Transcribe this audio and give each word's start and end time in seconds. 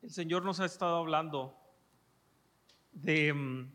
El 0.00 0.10
Señor 0.10 0.44
nos 0.44 0.60
ha 0.60 0.64
estado 0.64 0.96
hablando 0.96 1.56
de 2.92 3.32
mm, 3.32 3.72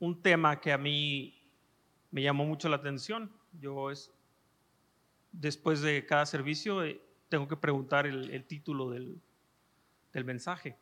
un 0.00 0.22
tema 0.22 0.60
que 0.60 0.72
a 0.72 0.78
mí 0.78 1.38
me 2.10 2.22
llamó 2.22 2.46
mucho 2.46 2.68
la 2.68 2.76
atención. 2.76 3.30
Yo 3.60 3.90
es, 3.90 4.10
después 5.32 5.82
de 5.82 6.06
cada 6.06 6.24
servicio 6.24 6.82
eh, 6.84 7.00
tengo 7.28 7.46
que 7.46 7.56
preguntar 7.56 8.06
el, 8.06 8.44
título 8.46 8.90
del, 8.90 9.20
del 10.12 10.24
mensaje. 10.24 10.78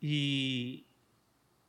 Y 0.00 0.86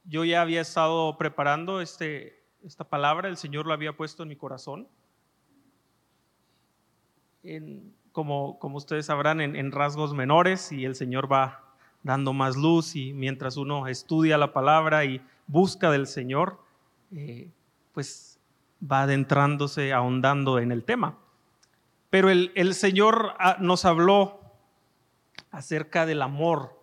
yo 0.06 0.24
ya 0.24 0.42
había 0.42 0.62
estado 0.62 1.18
preparando 1.18 1.82
este, 1.82 2.46
esta 2.64 2.88
palabra, 2.88 3.28
el 3.28 3.38
Señor 3.38 3.66
lo 3.66 3.74
había 3.74 3.98
puesto 3.98 4.24
en 4.24 4.30
mi 4.30 4.38
corazón. 4.38 4.88
En, 7.44 7.94
como, 8.18 8.58
como 8.58 8.78
ustedes 8.78 9.06
sabrán, 9.06 9.42
en, 9.42 9.72
rasgos 9.72 10.16
menores 10.16 10.72
y 10.72 10.86
el 10.86 10.96
Señor 10.96 11.32
va 11.32 11.62
dando 12.02 12.34
más 12.34 12.58
luz 12.58 12.96
y 12.96 13.14
mientras 13.14 13.58
uno 13.58 13.86
estudia 13.86 14.40
la 14.40 14.54
palabra 14.54 15.06
y 15.06 15.22
busca 15.46 15.92
del 15.92 16.08
Señor, 16.08 16.60
eh, 17.16 17.48
pues 17.94 18.40
va 18.82 19.04
adentrándose, 19.04 19.94
ahondando 19.94 20.58
en 20.58 20.72
el 20.72 20.84
tema. 20.84 21.16
Pero 22.10 22.32
el, 22.32 22.52
el 22.56 22.74
Señor 22.74 23.36
ah, 23.38 23.58
nos 23.60 23.86
habló 23.86 24.40
acerca 25.52 26.08
del 26.08 26.24
amor 26.24 26.76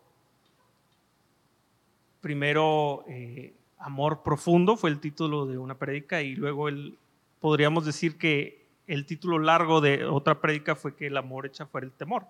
primero 2.20 3.04
eh, 3.08 3.54
Amor 3.78 4.22
Profundo 4.22 4.76
fue 4.76 4.90
el 4.90 5.00
título 5.00 5.46
de 5.46 5.58
una 5.58 5.76
prédica 5.76 6.22
y 6.22 6.36
luego 6.36 6.68
el, 6.68 6.96
podríamos 7.40 7.84
decir 7.84 8.18
que 8.18 8.63
el 8.86 9.06
título 9.06 9.38
largo 9.38 9.80
de 9.80 10.04
otra 10.04 10.40
prédica 10.40 10.76
fue 10.76 10.94
que 10.94 11.06
el 11.06 11.16
amor 11.16 11.46
echa 11.46 11.66
fuera 11.66 11.86
el 11.86 11.92
temor. 11.92 12.26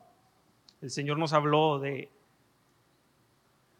El 0.80 0.90
Señor 0.90 1.18
nos 1.18 1.32
habló 1.32 1.78
de, 1.78 2.10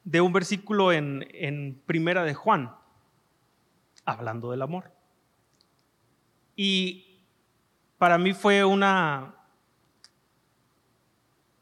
de 0.04 0.20
un 0.20 0.32
versículo 0.32 0.92
en, 0.92 1.28
en 1.32 1.80
Primera 1.86 2.24
de 2.24 2.34
Juan, 2.34 2.74
hablando 4.04 4.50
del 4.50 4.62
amor. 4.62 4.90
Y 6.56 7.20
para 7.98 8.18
mí 8.18 8.32
fue 8.32 8.64
una, 8.64 9.34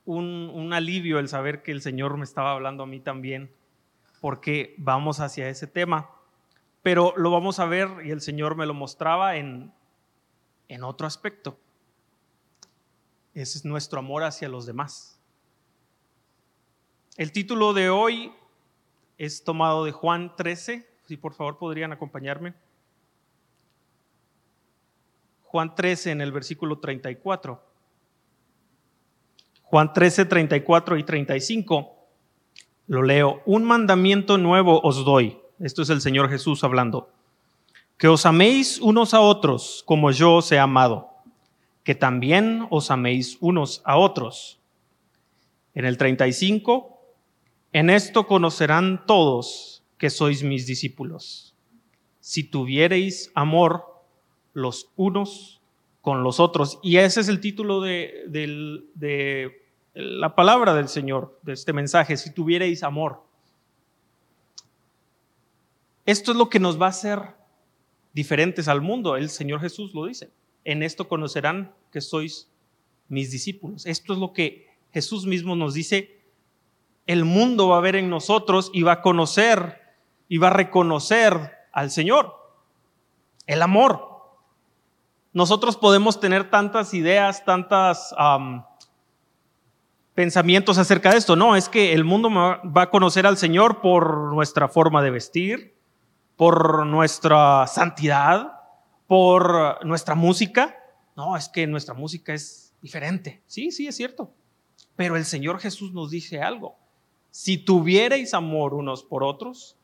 un, 0.05 0.51
un, 0.55 0.73
alivio 0.73 1.19
el 1.19 1.29
saber 1.29 1.63
que 1.63 1.73
el 1.73 1.83
Señor 1.83 2.17
me 2.17 2.25
estaba 2.25 2.53
hablando 2.53 2.83
a 2.85 2.87
mí 2.87 3.01
también 3.01 3.51
porque 4.21 4.75
vamos 4.79 5.21
hacia 5.21 5.49
ese 5.49 5.67
tema. 5.67 6.11
Pero 6.83 7.15
lo 7.17 7.31
vamos 7.31 7.59
a 7.59 7.67
ver 7.67 7.89
y 8.05 8.11
el 8.11 8.21
Señor 8.21 8.57
me 8.57 8.67
lo 8.67 8.75
mostraba 8.75 9.37
en, 9.37 9.73
en 10.73 10.85
otro 10.85 11.07
aspecto. 11.07 11.59
Ese 13.35 13.59
es 13.59 13.65
nuestro 13.65 13.99
amor 13.99 14.25
hacia 14.25 14.49
los 14.49 14.65
demás. 14.65 15.19
El 17.17 17.31
título 17.31 17.75
de 17.75 17.91
hoy 17.91 18.33
es 19.19 19.45
tomado 19.45 19.85
de 19.85 19.93
Juan 19.93 20.35
13, 20.35 20.89
si 21.07 21.17
por 21.17 21.35
favor 21.35 21.59
podrían 21.59 21.93
acompañarme. 21.93 22.55
Juan 25.45 25.75
13 25.75 26.13
en 26.13 26.21
el 26.23 26.33
versículo 26.33 26.79
34. 26.79 27.63
Juan 29.65 29.93
13, 29.93 30.25
34 30.25 30.97
y 30.97 31.05
35. 31.05 31.97
Lo 32.87 33.03
leo. 33.03 33.43
Un 33.45 33.65
mandamiento 33.65 34.39
nuevo 34.39 34.81
os 34.83 35.05
doy. 35.05 35.39
Esto 35.61 35.83
es 35.83 35.91
el 35.91 36.01
Señor 36.01 36.31
Jesús 36.31 36.65
hablando. 36.65 37.12
Que 37.99 38.09
os 38.09 38.27
améis 38.27 38.81
unos 38.81 39.15
a 39.15 39.21
otros 39.21 39.83
como 39.87 40.11
yo 40.11 40.37
os 40.37 40.51
he 40.53 40.59
amado. 40.59 41.11
Que 41.85 41.95
también 41.95 42.67
os 42.71 42.91
améis 42.91 43.37
unos 43.41 43.83
a 43.85 43.97
otros. 43.97 44.61
En 45.75 45.85
el 45.85 45.97
35, 45.97 47.01
en 47.73 47.91
esto 47.91 48.27
conocerán 48.27 49.07
todos 49.07 49.83
que 49.97 50.11
sois 50.11 50.43
mis 50.43 50.67
discípulos. 50.67 51.55
Si 52.21 52.45
tuviereis 52.45 53.31
amor 53.35 53.87
los 54.53 54.91
unos 54.97 55.63
con 56.03 56.23
los 56.23 56.41
otros. 56.41 56.79
Y 56.83 56.97
ese 56.99 57.21
es 57.21 57.29
el 57.29 57.41
título 57.41 57.81
de, 57.81 58.25
la 59.95 60.35
palabra 60.35 60.75
del 60.75 60.89
Señor, 60.89 61.39
de 61.43 61.55
este 61.55 61.73
mensaje, 61.73 62.17
si 62.17 62.35
tuvierais 62.35 62.83
amor. 62.83 63.23
Esto 66.05 66.33
es 66.33 66.37
lo 66.37 66.51
que 66.51 66.59
nos 66.59 66.81
va 66.81 66.87
a 66.87 66.91
hacer 66.91 67.21
diferentes 68.13 68.69
al 68.69 68.81
mundo. 68.81 69.17
El 69.17 69.31
Señor 69.31 69.61
Jesús 69.61 69.95
lo 69.95 70.07
dice. 70.07 70.31
En 70.65 70.83
esto 70.83 71.09
conocerán 71.09 71.75
que 71.91 72.01
sois 72.01 72.51
mis 73.09 73.31
discípulos. 73.31 73.87
Esto 73.87 74.13
es 74.13 74.19
lo 74.19 74.33
que 74.33 74.69
Jesús 74.93 75.27
mismo 75.27 75.57
nos 75.57 75.75
dice. 75.75 76.21
El 77.07 77.25
mundo 77.25 77.69
va 77.69 77.79
a 77.79 77.81
ver 77.81 77.97
en 77.97 78.11
nosotros 78.11 78.71
y 78.73 78.83
va 78.83 78.93
a 78.93 79.03
conocer 79.03 79.81
y 80.29 80.39
va 80.39 80.49
a 80.49 80.53
reconocer 80.53 81.53
al 81.73 81.91
Señor. 81.91 82.35
El 83.47 83.61
amor. 83.63 84.09
Nosotros 85.33 85.77
podemos 85.77 86.21
tener 86.21 86.51
tantas 86.51 86.95
ideas, 86.95 87.45
tantas 87.45 88.15
pensamientos 90.15 90.79
acerca 90.79 91.11
de 91.11 91.19
esto. 91.19 91.37
No, 91.37 91.57
es 91.57 91.69
que 91.69 91.93
el 91.93 92.05
mundo 92.05 92.31
va 92.31 92.83
a 92.83 92.91
conocer 92.91 93.27
al 93.27 93.37
Señor 93.37 93.81
por 93.81 94.33
nuestra 94.33 94.69
forma 94.69 95.03
de 95.03 95.11
vestir, 95.11 95.72
por 96.37 96.87
nuestra 96.87 97.67
santidad, 97.67 98.61
por 99.07 99.85
nuestra 99.85 100.15
música. 100.15 100.77
No, 101.17 101.37
es 101.37 101.49
que 101.49 101.67
nuestra 101.67 101.95
música 101.95 102.33
es 102.33 102.75
diferente. 102.81 103.43
Sí, 103.47 103.71
sí, 103.71 103.87
es 103.87 103.97
cierto. 103.97 104.33
Pero 104.97 105.17
el 105.17 105.25
Señor 105.25 105.61
Jesús 105.61 105.93
nos 105.93 106.11
dice 106.11 106.41
algo. 106.43 106.77
Si 107.31 107.59
tuvierais 107.59 108.35
amor 108.35 108.75
unos 108.75 109.03
por 109.05 109.25
otros, 109.25 109.77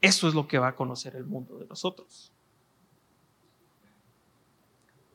eso 0.00 0.28
es 0.28 0.34
lo 0.34 0.46
que 0.46 0.58
va 0.58 0.68
a 0.68 0.76
conocer 0.76 1.16
el 1.16 1.24
mundo 1.24 1.58
de 1.58 1.66
nosotros. 1.66 2.32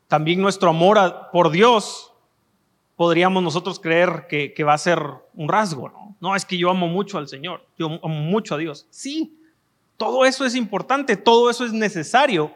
También 0.08 0.42
nuestro 0.42 0.70
amor 0.70 1.30
por 1.32 1.50
Dios 1.52 2.12
podríamos 2.96 3.44
nosotros 3.44 3.80
creer 3.80 4.28
que, 4.30 4.64
va 4.64 4.74
a 4.74 4.78
ser 4.78 5.02
un 5.34 5.50
rasgo, 5.50 5.90
¿no? 5.90 6.16
No, 6.20 6.36
es 6.36 6.46
que 6.46 6.58
yo 6.58 6.70
amo 6.70 6.88
mucho 6.88 7.18
al 7.18 7.28
Señor, 7.28 7.66
yo 7.78 7.88
amo 7.88 8.08
mucho 8.08 8.56
a 8.56 8.58
Dios. 8.58 8.88
Sí, 8.90 9.38
todo 9.98 10.26
eso 10.26 10.46
es 10.46 10.56
importante, 10.56 11.18
todo 11.18 11.50
eso 11.50 11.66
es 11.66 11.74
necesario, 11.74 12.53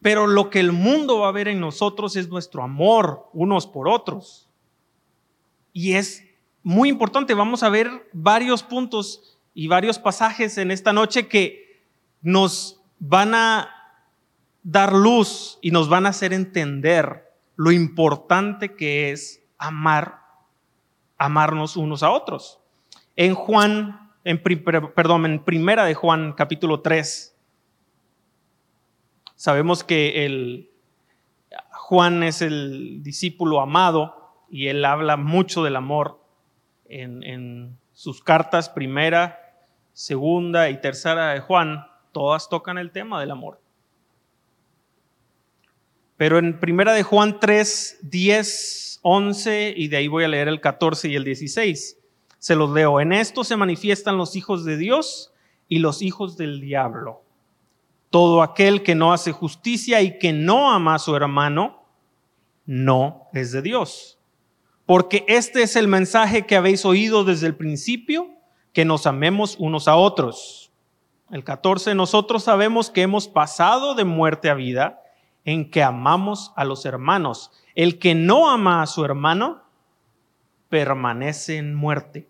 pero 0.00 0.26
lo 0.26 0.50
que 0.50 0.60
el 0.60 0.72
mundo 0.72 1.20
va 1.20 1.28
a 1.28 1.32
ver 1.32 1.48
en 1.48 1.58
nosotros 1.58 2.14
es 2.16 2.28
nuestro 2.28 2.62
amor 2.62 3.28
unos 3.32 3.66
por 3.66 3.88
otros. 3.88 4.48
Y 5.72 5.94
es 5.94 6.24
muy 6.62 6.88
importante, 6.88 7.34
vamos 7.34 7.62
a 7.62 7.68
ver 7.68 8.08
varios 8.12 8.62
puntos 8.62 9.38
y 9.52 9.68
varios 9.68 9.98
pasajes 9.98 10.58
en 10.58 10.70
esta 10.70 10.92
noche 10.92 11.28
que 11.28 11.82
nos 12.22 12.80
van 12.98 13.34
a 13.34 13.70
dar 14.62 14.92
luz 14.92 15.58
y 15.62 15.70
nos 15.70 15.88
van 15.88 16.06
a 16.06 16.10
hacer 16.10 16.32
entender 16.32 17.32
lo 17.56 17.72
importante 17.72 18.74
que 18.74 19.12
es 19.12 19.42
amar, 19.58 20.20
amarnos 21.18 21.76
unos 21.76 22.02
a 22.02 22.10
otros. 22.10 22.60
En 23.16 23.34
Juan, 23.34 24.12
en, 24.24 24.42
perdón, 24.42 25.42
primera 25.44 25.84
de 25.84 25.94
Juan 25.94 26.32
capítulo 26.32 26.80
3, 26.80 27.36
sabemos 29.34 29.84
que 29.84 30.26
el, 30.26 30.70
Juan 31.72 32.22
es 32.22 32.42
el 32.42 33.02
discípulo 33.02 33.60
amado 33.60 34.44
y 34.50 34.68
él 34.68 34.84
habla 34.84 35.16
mucho 35.16 35.62
del 35.64 35.76
amor 35.76 36.20
en, 36.86 37.22
en 37.22 37.78
sus 37.92 38.22
cartas, 38.22 38.68
primera, 38.68 39.40
segunda 39.92 40.68
y 40.68 40.80
tercera 40.80 41.32
de 41.32 41.40
Juan, 41.40 41.86
todas 42.12 42.48
tocan 42.48 42.76
el 42.76 42.90
tema 42.90 43.18
del 43.20 43.30
amor. 43.30 43.60
Pero 46.16 46.38
en 46.38 46.60
primera 46.60 46.92
de 46.92 47.02
Juan 47.02 47.40
3, 47.40 48.00
10 48.02 48.95
11 49.08 49.74
y 49.76 49.86
de 49.86 49.98
ahí 49.98 50.08
voy 50.08 50.24
a 50.24 50.28
leer 50.28 50.48
el 50.48 50.60
14 50.60 51.08
y 51.08 51.14
el 51.14 51.22
16. 51.22 51.96
Se 52.40 52.56
los 52.56 52.70
leo. 52.70 52.98
En 53.00 53.12
esto 53.12 53.44
se 53.44 53.56
manifiestan 53.56 54.16
los 54.16 54.34
hijos 54.34 54.64
de 54.64 54.76
Dios 54.76 55.32
y 55.68 55.78
los 55.78 56.02
hijos 56.02 56.36
del 56.36 56.60
diablo. 56.60 57.22
Todo 58.10 58.42
aquel 58.42 58.82
que 58.82 58.96
no 58.96 59.12
hace 59.12 59.30
justicia 59.30 60.02
y 60.02 60.18
que 60.18 60.32
no 60.32 60.72
ama 60.72 60.96
a 60.96 60.98
su 60.98 61.14
hermano, 61.14 61.84
no 62.64 63.28
es 63.32 63.52
de 63.52 63.62
Dios. 63.62 64.18
Porque 64.86 65.24
este 65.28 65.62
es 65.62 65.76
el 65.76 65.86
mensaje 65.86 66.44
que 66.44 66.56
habéis 66.56 66.84
oído 66.84 67.22
desde 67.22 67.46
el 67.46 67.54
principio, 67.54 68.28
que 68.72 68.84
nos 68.84 69.06
amemos 69.06 69.54
unos 69.60 69.86
a 69.86 69.94
otros. 69.94 70.72
El 71.30 71.44
14, 71.44 71.94
nosotros 71.94 72.42
sabemos 72.42 72.90
que 72.90 73.02
hemos 73.02 73.28
pasado 73.28 73.94
de 73.94 74.04
muerte 74.04 74.50
a 74.50 74.54
vida 74.54 75.00
en 75.44 75.70
que 75.70 75.84
amamos 75.84 76.52
a 76.56 76.64
los 76.64 76.84
hermanos. 76.84 77.52
El 77.76 78.00
que 78.00 78.16
no 78.16 78.50
ama 78.50 78.82
a 78.82 78.86
su 78.86 79.04
hermano 79.04 79.62
permanece 80.68 81.58
en 81.58 81.74
muerte. 81.74 82.28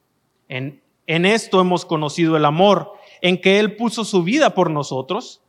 En, 0.48 0.82
en 1.06 1.24
esto 1.24 1.60
hemos 1.60 1.86
conocido 1.86 2.36
el 2.36 2.44
amor, 2.44 2.92
en 3.22 3.40
que 3.40 3.58
Él 3.58 3.76
puso 3.76 4.04
su 4.04 4.22
vida 4.22 4.54
por 4.54 4.70
nosotros. 4.70 5.42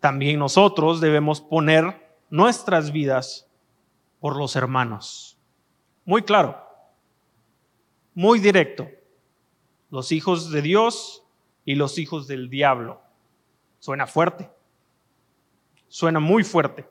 También 0.00 0.38
nosotros 0.38 1.00
debemos 1.00 1.40
poner 1.40 2.14
nuestras 2.30 2.92
vidas 2.92 3.48
por 4.20 4.36
los 4.36 4.56
hermanos. 4.56 5.38
Muy 6.04 6.22
claro. 6.22 6.64
muy 8.14 8.40
directo. 8.40 8.88
Los 9.90 10.10
hijos 10.10 10.50
de 10.50 10.62
Dios 10.62 11.22
y 11.64 11.76
los 11.76 11.98
hijos 11.98 12.26
del 12.26 12.50
diablo. 12.50 13.00
Suena 13.78 14.06
fuerte. 14.06 14.50
Suena 15.86 16.18
muy 16.18 16.42
fuerte. 16.42 16.88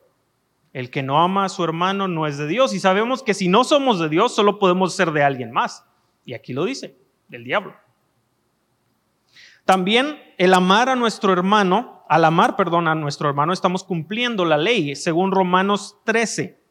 El 0.77 0.91
que 0.91 1.01
no 1.01 1.19
ama 1.19 1.45
a 1.45 1.50
su 1.50 1.63
hermano 1.63 2.07
no 2.07 2.27
es 2.27 2.38
de 2.38 2.45
Dios. 2.45 2.71
Y 2.71 2.79
sabemos 2.79 3.24
que 3.24 3.33
si 3.33 3.47
no 3.47 3.63
somos 3.63 3.97
de 3.97 4.09
Dios, 4.09 4.35
solo 4.35 4.59
podemos 4.59 4.95
ser 4.95 5.12
de 5.12 5.24
alguien 5.24 5.51
más. 5.51 5.83
Y 6.24 6.35
aquí 6.35 6.53
lo 6.53 6.65
dice, 6.65 6.95
del 7.29 7.44
diablo. 7.44 7.75
También 9.65 10.21
el 10.38 10.53
amar 10.53 10.89
a 10.89 10.95
nuestro 10.95 11.33
hermano, 11.33 12.06
al 12.07 12.24
amar, 12.25 12.56
perdón, 12.56 12.88
a 12.88 12.94
nuestro 12.94 13.27
hermano, 13.27 13.53
estamos 13.53 13.83
cumpliendo 13.83 14.45
la 14.45 14.57
ley, 14.57 14.95
según 14.95 15.31
Romanos 15.31 15.97
13. 16.03 16.62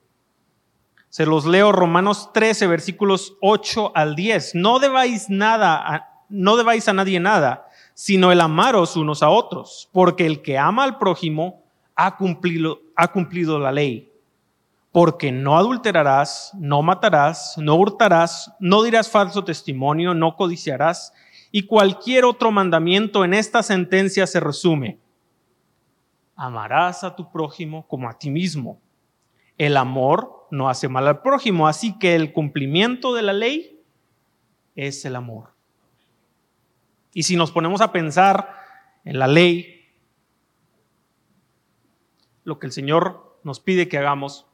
Se 1.09 1.27
los 1.27 1.45
leo 1.45 1.73
Romanos 1.73 2.33
13, 2.33 2.69
versículos 2.69 3.37
8 3.41 3.91
al 3.97 4.15
10. 4.15 4.55
No 4.55 4.79
debáis 4.79 5.29
nada, 5.31 6.23
no 6.29 6.57
debáis 6.57 6.87
a 6.87 6.93
nadie 6.93 7.19
nada, 7.19 7.67
sino 7.95 8.31
el 8.31 8.41
amaros 8.41 8.97
unos 8.97 9.25
a 9.25 9.31
otros, 9.31 9.91
porque 9.93 10.27
el 10.27 10.43
que 10.43 10.59
ama 10.59 10.85
al 10.85 10.97
prójimo 10.97 11.66
ha 11.97 12.17
cumplido, 12.17 13.59
la 13.59 13.73
ley. 13.73 14.13
Porque 14.93 15.33
no 15.33 15.59
adulterarás, 15.59 16.53
no 16.55 16.83
matarás, 16.83 17.57
no 17.59 17.75
hurtarás, 17.75 18.53
no 18.61 18.83
dirás 18.83 19.11
falso 19.11 19.45
testimonio, 19.45 20.15
no 20.15 20.37
codiciarás, 20.37 21.13
y 21.51 21.63
cualquier 21.63 22.25
otro 22.25 22.51
mandamiento 22.51 23.25
en 23.25 23.35
esta 23.35 23.63
sentencia 23.63 24.27
se 24.27 24.41
resume. 24.41 24.99
Amarás 26.35 27.03
a 27.03 27.17
tu 27.17 27.31
prójimo 27.31 27.87
como 27.89 28.09
a 28.09 28.19
ti 28.19 28.31
mismo. 28.31 28.79
El 29.59 29.77
amor 29.77 30.47
no 30.51 30.69
hace 30.69 30.89
mal 30.89 31.09
al 31.09 31.23
prójimo, 31.23 31.67
así 31.67 31.99
que 31.99 32.15
el 32.15 32.33
cumplimiento 32.33 33.15
de 33.15 33.23
la 33.23 33.33
ley 33.33 33.81
es 34.75 35.05
el 35.07 35.17
amor. 35.17 35.55
Y 37.15 37.23
si 37.23 37.37
nos 37.37 37.51
ponemos 37.51 37.81
a 37.81 37.93
pensar 37.93 38.55
en 39.05 39.19
la 39.19 39.27
ley, 39.27 39.76
lo 42.47 42.61
que 42.61 42.67
el 42.67 42.73
Señor 42.73 43.39
nos 43.43 43.59
pide 43.59 43.89
que 43.89 43.99
hagamos, 43.99 44.47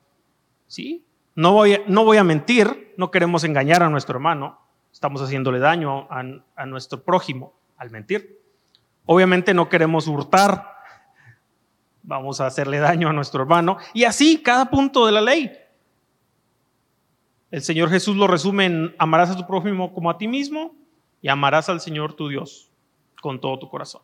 ¿sí? 0.67 1.05
No 1.35 1.53
voy, 1.53 1.83
no 1.87 2.05
voy 2.05 2.17
a 2.17 2.25
mentir, 2.25 2.94
no 2.97 3.11
queremos 3.11 3.44
engañar 3.44 3.83
a 3.83 3.91
nuestro 3.91 4.17
hermano, 4.17 4.59
estamos 4.91 5.21
haciéndole 5.21 5.59
daño 5.59 6.09
a, 6.11 6.67
nuestro 6.67 7.03
prójimo 7.03 7.53
al 7.77 7.91
mentir. 7.91 8.41
Obviamente 9.05 9.53
no 9.53 9.69
queremos 9.69 10.09
hurtar, 10.09 10.75
vamos 12.03 12.41
a 12.41 12.47
hacerle 12.47 12.79
daño 12.79 13.11
a 13.11 13.12
nuestro 13.12 13.43
hermano. 13.43 13.77
Y 13.93 14.05
así 14.05 14.43
cada 14.43 14.71
punto 14.71 15.05
de 15.05 15.12
la 15.12 15.21
ley. 15.21 15.53
El 17.50 17.61
Señor 17.61 17.91
Jesús 17.91 18.17
lo 18.17 18.27
resume 18.27 18.65
en 18.65 18.95
amarás 18.99 19.31
a 19.31 19.37
tu 19.37 19.47
prójimo 19.47 19.93
como 19.93 20.09
a 20.09 20.17
ti 20.17 20.29
mismo 20.29 20.75
y 21.21 21.29
amarás 21.29 21.69
al 21.69 21.83
Señor 21.83 22.15
tu 22.15 22.29
Dios 22.29 22.71
con 23.21 23.38
todo 23.38 23.59
tu 23.59 23.69
corazón. 23.69 24.00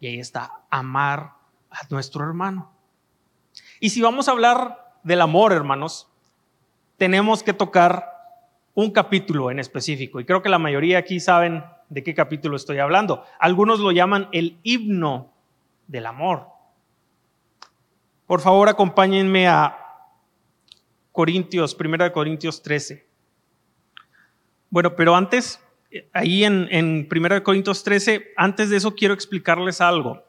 Y 0.00 0.06
ahí 0.06 0.18
está, 0.18 0.62
amar 0.70 1.34
a 1.70 1.86
nuestro 1.90 2.24
hermano. 2.24 2.77
Y 3.80 3.90
si 3.90 4.02
vamos 4.02 4.28
a 4.28 4.32
hablar 4.32 4.96
del 5.02 5.20
amor, 5.20 5.52
hermanos, 5.52 6.08
tenemos 6.96 7.42
que 7.42 7.52
tocar 7.52 8.18
un 8.74 8.90
capítulo 8.90 9.50
en 9.50 9.58
específico. 9.58 10.20
Y 10.20 10.24
creo 10.24 10.42
que 10.42 10.48
la 10.48 10.58
mayoría 10.58 10.98
aquí 10.98 11.20
saben 11.20 11.64
de 11.88 12.02
qué 12.02 12.14
capítulo 12.14 12.56
estoy 12.56 12.78
hablando. 12.78 13.24
Algunos 13.38 13.80
lo 13.80 13.92
llaman 13.92 14.28
el 14.32 14.58
himno 14.62 15.32
del 15.86 16.06
amor. 16.06 16.46
Por 18.26 18.40
favor, 18.40 18.68
acompáñenme 18.68 19.48
a 19.48 19.78
Corintios, 21.12 21.76
1 21.78 22.12
Corintios 22.12 22.62
13. 22.62 23.06
Bueno, 24.70 24.94
pero 24.94 25.16
antes, 25.16 25.60
ahí 26.12 26.44
en, 26.44 26.68
en 26.70 27.08
1 27.10 27.42
Corintios 27.42 27.82
13, 27.82 28.32
antes 28.36 28.70
de 28.70 28.76
eso 28.76 28.94
quiero 28.94 29.14
explicarles 29.14 29.80
algo. 29.80 30.22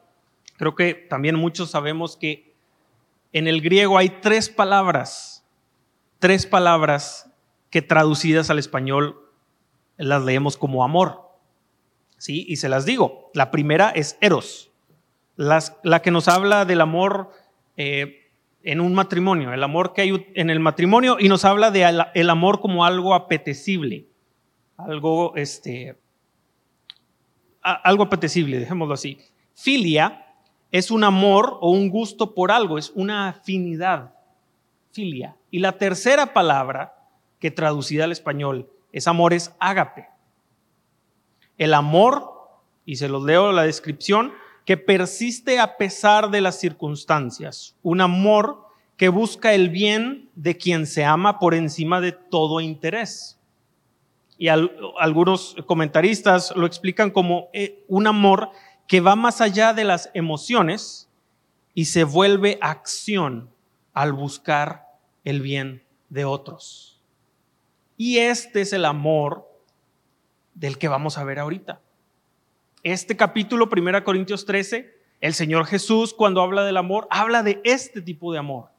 Creo 0.56 0.74
que 0.74 0.94
también 0.94 1.36
muchos 1.36 1.70
sabemos 1.70 2.16
que 2.16 2.49
en 3.32 3.48
el 3.48 3.60
griego 3.60 3.98
hay 3.98 4.08
tres 4.08 4.48
palabras, 4.48 5.44
tres 6.18 6.46
palabras 6.46 7.30
que 7.70 7.82
traducidas 7.82 8.50
al 8.50 8.58
español 8.58 9.20
las 9.96 10.22
leemos 10.22 10.56
como 10.56 10.84
amor. 10.84 11.28
¿Sí? 12.18 12.44
Y 12.48 12.56
se 12.56 12.68
las 12.68 12.84
digo. 12.84 13.30
La 13.32 13.50
primera 13.50 13.90
es 13.90 14.18
eros, 14.20 14.70
la 15.36 16.02
que 16.02 16.10
nos 16.10 16.28
habla 16.28 16.64
del 16.66 16.82
amor 16.82 17.30
eh, 17.76 18.20
en 18.62 18.80
un 18.80 18.94
matrimonio, 18.94 19.54
el 19.54 19.62
amor 19.62 19.94
que 19.94 20.02
hay 20.02 20.26
en 20.34 20.50
el 20.50 20.60
matrimonio 20.60 21.16
y 21.18 21.28
nos 21.28 21.44
habla 21.44 21.70
de 21.70 22.04
el 22.14 22.30
amor 22.30 22.60
como 22.60 22.84
algo 22.84 23.14
apetecible, 23.14 24.06
algo, 24.76 25.34
este, 25.36 25.98
algo 27.62 28.02
apetecible, 28.02 28.58
dejémoslo 28.58 28.94
así. 28.94 29.18
Filia 29.54 30.29
es 30.72 30.90
un 30.90 31.04
amor 31.04 31.58
o 31.60 31.70
un 31.70 31.90
gusto 31.90 32.34
por 32.34 32.52
algo, 32.52 32.78
es 32.78 32.92
una 32.94 33.28
afinidad. 33.28 34.14
Filia. 34.92 35.36
Y 35.50 35.60
la 35.60 35.78
tercera 35.78 36.32
palabra 36.32 36.94
que 37.38 37.50
traducida 37.50 38.04
al 38.04 38.12
español 38.12 38.70
es 38.92 39.06
amor 39.06 39.32
es 39.32 39.54
ágape. 39.58 40.08
El 41.58 41.74
amor, 41.74 42.30
y 42.84 42.96
se 42.96 43.08
los 43.08 43.22
leo 43.22 43.52
la 43.52 43.62
descripción, 43.62 44.32
que 44.64 44.76
persiste 44.76 45.58
a 45.58 45.76
pesar 45.76 46.30
de 46.30 46.40
las 46.40 46.58
circunstancias. 46.58 47.76
Un 47.82 48.00
amor 48.00 48.68
que 48.96 49.08
busca 49.08 49.54
el 49.54 49.70
bien 49.70 50.28
de 50.34 50.56
quien 50.56 50.86
se 50.86 51.04
ama 51.04 51.38
por 51.38 51.54
encima 51.54 52.00
de 52.00 52.12
todo 52.12 52.60
interés. 52.60 53.38
Y 54.38 54.48
algunos 54.48 55.56
comentaristas 55.66 56.54
lo 56.56 56.66
explican 56.66 57.10
como 57.10 57.48
eh, 57.52 57.84
un 57.88 58.06
amor 58.06 58.50
que 58.90 59.00
va 59.00 59.14
más 59.14 59.40
allá 59.40 59.72
de 59.72 59.84
las 59.84 60.10
emociones 60.14 61.08
y 61.74 61.84
se 61.84 62.02
vuelve 62.02 62.58
acción 62.60 63.48
al 63.92 64.12
buscar 64.12 64.88
el 65.22 65.42
bien 65.42 65.84
de 66.08 66.24
otros. 66.24 67.00
Y 67.96 68.18
este 68.18 68.62
es 68.62 68.72
el 68.72 68.84
amor 68.84 69.48
del 70.54 70.76
que 70.76 70.88
vamos 70.88 71.18
a 71.18 71.22
ver 71.22 71.38
ahorita. 71.38 71.80
Este 72.82 73.16
capítulo, 73.16 73.68
1 73.70 74.02
Corintios 74.02 74.44
13, 74.44 74.92
el 75.20 75.34
Señor 75.34 75.66
Jesús 75.66 76.12
cuando 76.12 76.42
habla 76.42 76.64
del 76.64 76.76
amor, 76.76 77.06
habla 77.10 77.44
de 77.44 77.60
este 77.62 78.02
tipo 78.02 78.32
de 78.32 78.40
amor. 78.40 78.70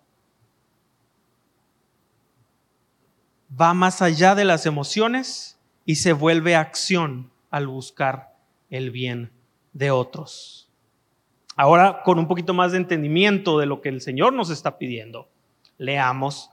Va 3.49 3.73
más 3.73 4.01
allá 4.01 4.35
de 4.35 4.43
las 4.43 4.65
emociones 4.65 5.57
y 5.86 5.95
se 5.95 6.12
vuelve 6.12 6.57
acción 6.57 7.31
al 7.50 7.67
buscar 7.67 8.36
el 8.69 8.91
bien 8.91 9.31
de 9.73 9.91
otros. 9.91 10.69
Ahora, 11.55 12.01
con 12.03 12.17
un 12.19 12.27
poquito 12.27 12.53
más 12.53 12.71
de 12.71 12.77
entendimiento 12.77 13.59
de 13.59 13.65
lo 13.65 13.81
que 13.81 13.89
el 13.89 14.01
Señor 14.01 14.33
nos 14.33 14.49
está 14.49 14.77
pidiendo, 14.77 15.29
leamos 15.77 16.49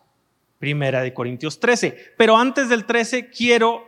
Primera 0.59 1.03
de 1.03 1.15
Corintios 1.15 1.61
13. 1.61 2.15
Pero 2.17 2.37
antes 2.37 2.69
del 2.69 2.85
13 2.85 3.31
quiero 3.31 3.85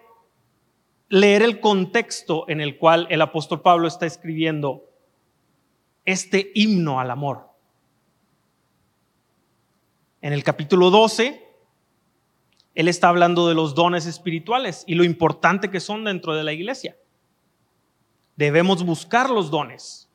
leer 1.08 1.42
el 1.42 1.60
contexto 1.60 2.48
en 2.48 2.60
el 2.60 2.78
cual 2.78 3.06
el 3.10 3.20
apóstol 3.20 3.60
Pablo 3.60 3.88
está 3.88 4.06
escribiendo 4.06 4.84
este 6.04 6.52
himno 6.54 7.00
al 7.00 7.10
amor. 7.10 7.50
En 10.22 10.32
el 10.32 10.44
capítulo 10.44 10.90
12, 10.90 11.44
él 12.74 12.88
está 12.88 13.08
hablando 13.08 13.48
de 13.48 13.54
los 13.54 13.74
dones 13.74 14.06
espirituales 14.06 14.84
y 14.86 14.94
lo 14.94 15.02
importante 15.02 15.70
que 15.70 15.80
son 15.80 16.04
dentro 16.04 16.34
de 16.34 16.44
la 16.44 16.52
iglesia. 16.52 16.96
Debemos 18.40 18.82
buscar 18.86 19.28
los 19.28 19.50
dones 19.50 20.10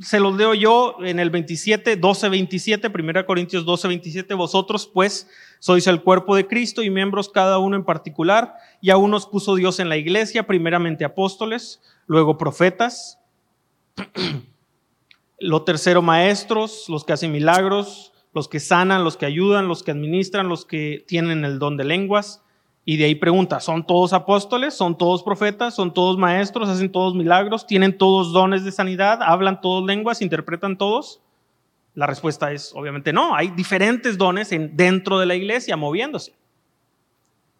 se 0.00 0.20
los 0.20 0.36
leo 0.36 0.54
yo 0.54 0.96
en 1.00 1.18
el 1.18 1.30
27, 1.30 1.96
12, 1.96 2.28
27, 2.28 2.88
1 2.88 3.26
Corintios 3.26 3.64
12, 3.64 3.88
27. 3.88 4.34
Vosotros, 4.34 4.86
pues, 4.86 5.28
sois 5.58 5.86
el 5.86 6.02
cuerpo 6.02 6.36
de 6.36 6.46
Cristo 6.46 6.82
y 6.82 6.90
miembros 6.90 7.28
cada 7.28 7.58
uno 7.58 7.76
en 7.76 7.84
particular. 7.84 8.54
Y 8.80 8.90
a 8.90 8.96
unos 8.96 9.26
puso 9.26 9.54
Dios 9.54 9.78
en 9.80 9.88
la 9.88 9.96
iglesia, 9.96 10.46
primeramente 10.46 11.04
apóstoles, 11.04 11.82
luego 12.06 12.38
profetas. 12.38 13.18
Lo 15.38 15.64
tercero, 15.64 16.00
maestros, 16.00 16.86
los 16.88 17.04
que 17.04 17.12
hacen 17.12 17.30
milagros, 17.30 18.14
los 18.32 18.48
que 18.48 18.58
sanan, 18.58 19.04
los 19.04 19.18
que 19.18 19.26
ayudan, 19.26 19.68
los 19.68 19.82
que 19.82 19.90
administran, 19.90 20.48
los 20.48 20.64
que 20.64 21.04
tienen 21.06 21.44
el 21.44 21.58
don 21.58 21.76
de 21.76 21.84
lenguas 21.84 22.42
y 22.88 22.98
de 22.98 23.06
ahí 23.06 23.16
pregunta, 23.16 23.58
¿son 23.58 23.84
todos 23.84 24.12
apóstoles? 24.12 24.72
¿Son 24.72 24.96
todos 24.96 25.24
profetas? 25.24 25.74
¿Son 25.74 25.92
todos 25.92 26.16
maestros? 26.16 26.68
¿Hacen 26.68 26.92
todos 26.92 27.16
milagros? 27.16 27.66
¿Tienen 27.66 27.98
todos 27.98 28.32
dones 28.32 28.64
de 28.64 28.70
sanidad? 28.70 29.24
¿Hablan 29.24 29.60
todos 29.60 29.84
lenguas? 29.84 30.22
¿Interpretan 30.22 30.78
todos? 30.78 31.20
La 31.94 32.06
respuesta 32.06 32.52
es 32.52 32.72
obviamente 32.76 33.12
no. 33.12 33.34
Hay 33.34 33.48
diferentes 33.48 34.16
dones 34.16 34.50
dentro 34.50 35.18
de 35.18 35.26
la 35.26 35.34
iglesia 35.34 35.76
moviéndose. 35.76 36.32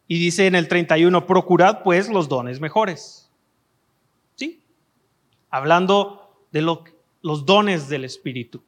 Y 0.06 0.20
dice 0.20 0.46
en 0.46 0.54
el 0.54 0.68
31, 0.68 1.26
procurad 1.26 1.82
pues 1.82 2.08
los 2.08 2.28
dones 2.28 2.60
mejores. 2.60 3.28
¿Sí? 4.36 4.62
Hablando 5.50 6.46
de 6.52 6.62
los 6.62 7.44
dones 7.44 7.88
del 7.88 8.04
Espíritu. 8.04 8.62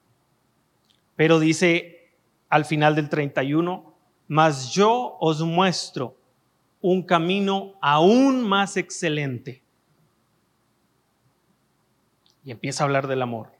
Pero 1.15 1.38
dice 1.38 2.11
al 2.49 2.65
final 2.65 2.97
del 2.97 3.09
31, 3.09 3.95
mas 4.27 4.73
yo 4.73 5.19
os 5.21 5.41
muestro 5.41 6.17
un 6.80 7.02
camino 7.02 7.75
aún 7.80 8.42
más 8.42 8.76
excelente. 8.76 9.62
Y 12.44 12.50
empieza 12.50 12.82
a 12.82 12.87
hablar 12.87 13.08
del 13.08 13.23
amor. 13.23 13.52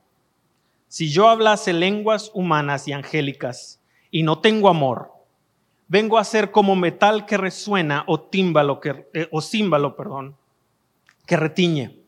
Si 0.89 1.11
yo 1.11 1.29
hablase 1.29 1.73
lenguas 1.73 2.31
humanas 2.33 2.89
y 2.89 2.93
angélicas 2.93 3.81
y 4.11 4.23
no 4.23 4.39
tengo 4.41 4.69
amor, 4.69 5.13
vengo 5.89 6.17
a 6.19 6.25
ser 6.25 6.51
como 6.51 6.77
metal 6.77 7.27
que 7.27 7.37
resuena 7.37 8.05
o 8.07 8.21
tímbalo 8.21 8.81
que, 8.81 9.07
eh, 9.13 9.29
o 9.31 9.43
címbalo, 9.43 9.97
perdón, 9.97 10.37
que 11.27 11.37
retiñe. 11.37 11.99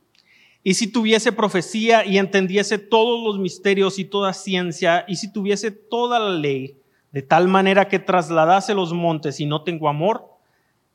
Y 0.63 0.75
si 0.75 0.87
tuviese 0.87 1.33
profecía 1.33 2.05
y 2.05 2.19
entendiese 2.19 2.79
todos 2.79 3.23
los 3.23 3.39
misterios 3.39 3.99
y 3.99 4.05
toda 4.05 4.33
ciencia, 4.33 5.05
y 5.09 5.17
si 5.17 5.33
tuviese 5.33 5.71
toda 5.71 6.19
la 6.19 6.31
ley, 6.31 6.79
de 7.13 7.23
tal 7.23 7.49
manera 7.49 7.89
que 7.89 7.99
trasladase 7.99 8.75
los 8.75 8.93
montes 8.93 9.41
y 9.41 9.47
no 9.47 9.63
tengo 9.63 9.89
amor, 9.89 10.30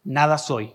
nada 0.06 0.38
soy. 0.38 0.74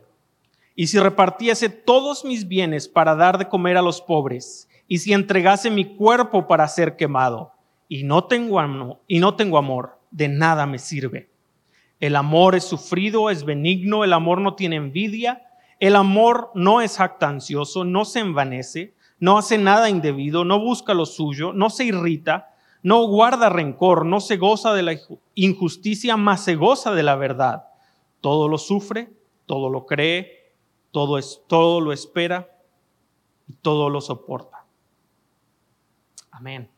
Y 0.74 0.88
si 0.88 0.98
repartiese 0.98 1.70
todos 1.70 2.24
mis 2.24 2.46
bienes 2.46 2.88
para 2.88 3.14
dar 3.14 3.38
de 3.38 3.48
comer 3.48 3.78
a 3.78 3.82
los 3.82 4.02
pobres, 4.02 4.68
y 4.86 4.98
si 4.98 5.12
entregase 5.12 5.70
mi 5.70 5.96
cuerpo 5.96 6.46
para 6.46 6.68
ser 6.68 6.96
quemado, 6.96 7.52
y 7.88 8.04
no 8.04 8.24
tengo 8.24 8.60
y 9.06 9.18
no 9.18 9.34
tengo 9.36 9.56
amor, 9.56 9.98
de 10.10 10.28
nada 10.28 10.66
me 10.66 10.78
sirve. 10.78 11.30
El 11.98 12.16
amor 12.16 12.54
es 12.54 12.64
sufrido, 12.64 13.30
es 13.30 13.44
benigno, 13.44 14.04
el 14.04 14.12
amor 14.12 14.40
no 14.40 14.54
tiene 14.54 14.76
envidia, 14.76 15.42
el 15.78 15.96
amor 15.96 16.50
no 16.54 16.80
es 16.80 16.96
jactancioso, 16.96 17.84
no 17.84 18.04
se 18.04 18.20
envanece, 18.20 18.94
no 19.18 19.38
hace 19.38 19.58
nada 19.58 19.90
indebido, 19.90 20.44
no 20.44 20.58
busca 20.58 20.94
lo 20.94 21.04
suyo, 21.04 21.52
no 21.52 21.68
se 21.68 21.84
irrita, 21.84 22.54
no 22.82 23.06
guarda 23.06 23.50
rencor, 23.50 24.06
no 24.06 24.20
se 24.20 24.38
goza 24.38 24.72
de 24.72 24.82
la 24.82 24.96
injusticia, 25.34 26.16
más 26.16 26.44
se 26.44 26.54
goza 26.54 26.92
de 26.92 27.02
la 27.02 27.16
verdad. 27.16 27.64
Todo 28.20 28.48
lo 28.48 28.56
sufre, 28.56 29.12
todo 29.50 29.68
lo 29.68 29.84
cree, 29.84 30.54
todo, 30.92 31.18
es, 31.18 31.42
todo 31.48 31.80
lo 31.80 31.92
espera 31.92 32.56
y 33.48 33.52
todo 33.54 33.90
lo 33.90 34.00
soporta. 34.00 34.64
Amén. 36.30 36.70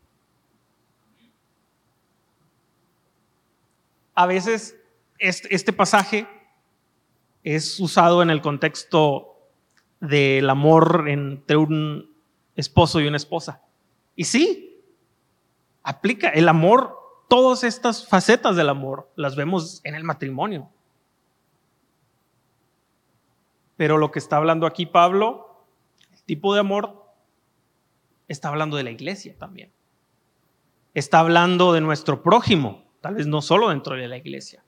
A 4.15 4.25
veces 4.25 4.75
este, 5.19 5.53
este 5.53 5.71
pasaje 5.71 6.27
es 7.43 7.79
usado 7.79 8.23
en 8.23 8.31
el 8.31 8.41
contexto 8.41 9.37
del 9.99 10.49
amor 10.49 11.05
entre 11.09 11.57
un 11.57 12.11
esposo 12.55 12.99
y 12.99 13.05
una 13.05 13.17
esposa. 13.17 13.61
Y 14.15 14.23
sí, 14.23 14.83
aplica 15.83 16.29
el 16.29 16.49
amor, 16.49 16.97
todas 17.29 17.63
estas 17.63 18.07
facetas 18.07 18.55
del 18.55 18.69
amor 18.69 19.11
las 19.15 19.35
vemos 19.35 19.79
en 19.83 19.93
el 19.93 20.03
matrimonio. 20.03 20.71
Pero 23.83 23.97
lo 23.97 24.11
que 24.11 24.19
está 24.19 24.37
hablando 24.37 24.65
aquí 24.65 24.85
Pablo, 24.85 25.61
el 26.13 26.23
tipo 26.23 26.53
de 26.53 26.61
amor, 26.61 27.03
está 28.29 28.47
hablando 28.47 28.77
de 28.77 28.83
la 28.83 28.91
iglesia 28.91 29.37
también. 29.37 29.73
Está 30.93 31.19
hablando 31.19 31.73
de 31.73 31.81
nuestro 31.81 32.23
prójimo, 32.23 32.85
tal 33.01 33.15
vez 33.15 33.27
no 33.27 33.41
solo 33.41 33.67
dentro 33.67 33.97
de 33.97 34.07
la 34.07 34.15
iglesia. 34.15 34.63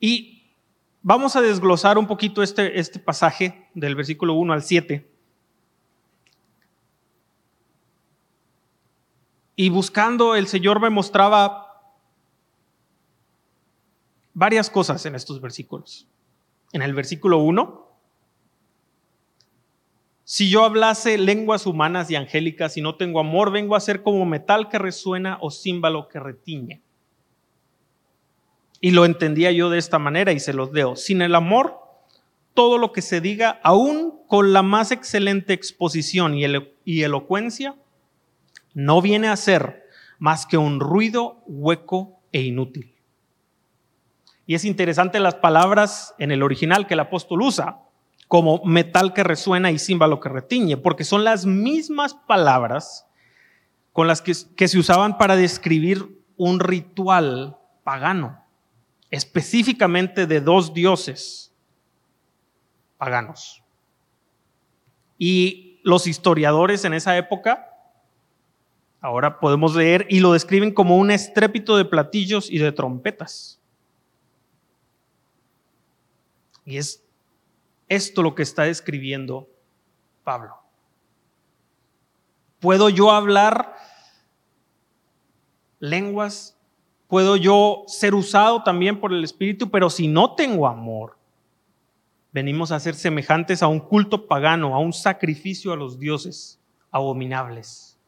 Y 0.00 0.54
vamos 1.02 1.36
a 1.36 1.42
desglosar 1.42 1.98
un 1.98 2.06
poquito 2.06 2.42
este, 2.42 2.80
este 2.80 2.98
pasaje 2.98 3.68
del 3.74 3.94
versículo 3.94 4.32
1 4.32 4.50
al 4.54 4.62
7. 4.62 5.06
Y 9.54 9.68
buscando, 9.68 10.34
el 10.34 10.46
Señor 10.46 10.80
me 10.80 10.88
mostraba 10.88 11.92
varias 14.32 14.70
cosas 14.70 15.04
en 15.04 15.14
estos 15.14 15.42
versículos. 15.42 16.08
En 16.72 16.82
el 16.82 16.94
versículo 16.94 17.38
1, 17.38 17.88
si 20.24 20.50
yo 20.50 20.64
hablase 20.64 21.16
lenguas 21.16 21.64
humanas 21.64 22.10
y 22.10 22.16
angélicas 22.16 22.76
y 22.76 22.82
no 22.82 22.96
tengo 22.96 23.18
amor, 23.18 23.50
vengo 23.50 23.74
a 23.74 23.80
ser 23.80 24.02
como 24.02 24.26
metal 24.26 24.68
que 24.68 24.78
resuena 24.78 25.38
o 25.40 25.50
címbalo 25.50 26.08
que 26.08 26.20
retiñe. 26.20 26.82
Y 28.82 28.90
lo 28.90 29.06
entendía 29.06 29.50
yo 29.52 29.70
de 29.70 29.78
esta 29.78 29.98
manera 29.98 30.32
y 30.32 30.38
se 30.38 30.52
los 30.52 30.70
leo. 30.72 30.96
Sin 30.96 31.22
el 31.22 31.34
amor, 31.34 31.78
todo 32.52 32.76
lo 32.76 32.92
que 32.92 33.00
se 33.00 33.22
diga, 33.22 33.58
aún 33.64 34.20
con 34.26 34.52
la 34.52 34.62
más 34.62 34.92
excelente 34.92 35.54
exposición 35.54 36.34
y 36.34 37.02
elocuencia, 37.02 37.76
no 38.74 39.00
viene 39.00 39.28
a 39.28 39.36
ser 39.36 39.86
más 40.18 40.44
que 40.44 40.58
un 40.58 40.78
ruido 40.78 41.42
hueco 41.46 42.20
e 42.32 42.42
inútil. 42.42 42.97
Y 44.48 44.54
es 44.54 44.64
interesante 44.64 45.20
las 45.20 45.34
palabras 45.34 46.14
en 46.18 46.30
el 46.30 46.42
original 46.42 46.86
que 46.86 46.94
el 46.94 47.00
apóstol 47.00 47.42
usa, 47.42 47.82
como 48.28 48.64
metal 48.64 49.12
que 49.12 49.22
resuena 49.22 49.70
y 49.70 49.78
címbalo 49.78 50.20
que 50.20 50.30
retiñe, 50.30 50.78
porque 50.78 51.04
son 51.04 51.22
las 51.22 51.44
mismas 51.44 52.14
palabras 52.14 53.06
con 53.92 54.06
las 54.06 54.22
que, 54.22 54.32
que 54.56 54.66
se 54.66 54.78
usaban 54.78 55.18
para 55.18 55.36
describir 55.36 56.24
un 56.38 56.60
ritual 56.60 57.58
pagano 57.84 58.42
específicamente 59.10 60.26
de 60.26 60.40
dos 60.40 60.72
dioses 60.72 61.52
paganos. 62.96 63.62
Y 65.18 65.78
los 65.84 66.06
historiadores 66.06 66.86
en 66.86 66.94
esa 66.94 67.18
época, 67.18 67.68
ahora 69.02 69.40
podemos 69.40 69.76
leer, 69.76 70.06
y 70.08 70.20
lo 70.20 70.32
describen 70.32 70.72
como 70.72 70.96
un 70.96 71.10
estrépito 71.10 71.76
de 71.76 71.84
platillos 71.84 72.50
y 72.50 72.56
de 72.56 72.72
trompetas. 72.72 73.58
Y 76.68 76.76
es 76.76 77.04
esto 77.88 78.22
lo 78.22 78.34
que 78.34 78.42
está 78.42 78.64
describiendo 78.64 79.48
Pablo. 80.22 80.56
¿Puedo 82.60 82.88
yo 82.90 83.10
hablar 83.10 83.74
lenguas 85.80 86.58
Puedo 87.08 87.36
yo 87.36 87.84
ser 87.86 88.14
usado 88.14 88.62
también 88.62 89.00
por 89.00 89.14
el 89.14 89.24
Espíritu, 89.24 89.70
pero 89.70 89.88
si 89.88 90.08
no 90.08 90.34
tengo 90.34 90.68
amor, 90.68 91.16
venimos 92.32 92.70
a 92.70 92.78
ser 92.78 92.94
semejantes 92.94 93.62
a 93.62 93.66
un 93.66 93.80
culto 93.80 94.26
pagano, 94.26 94.74
a 94.74 94.78
un 94.78 94.92
sacrificio 94.92 95.72
a 95.72 95.76
los 95.76 95.98
dioses 95.98 96.60
abominables. 96.90 97.98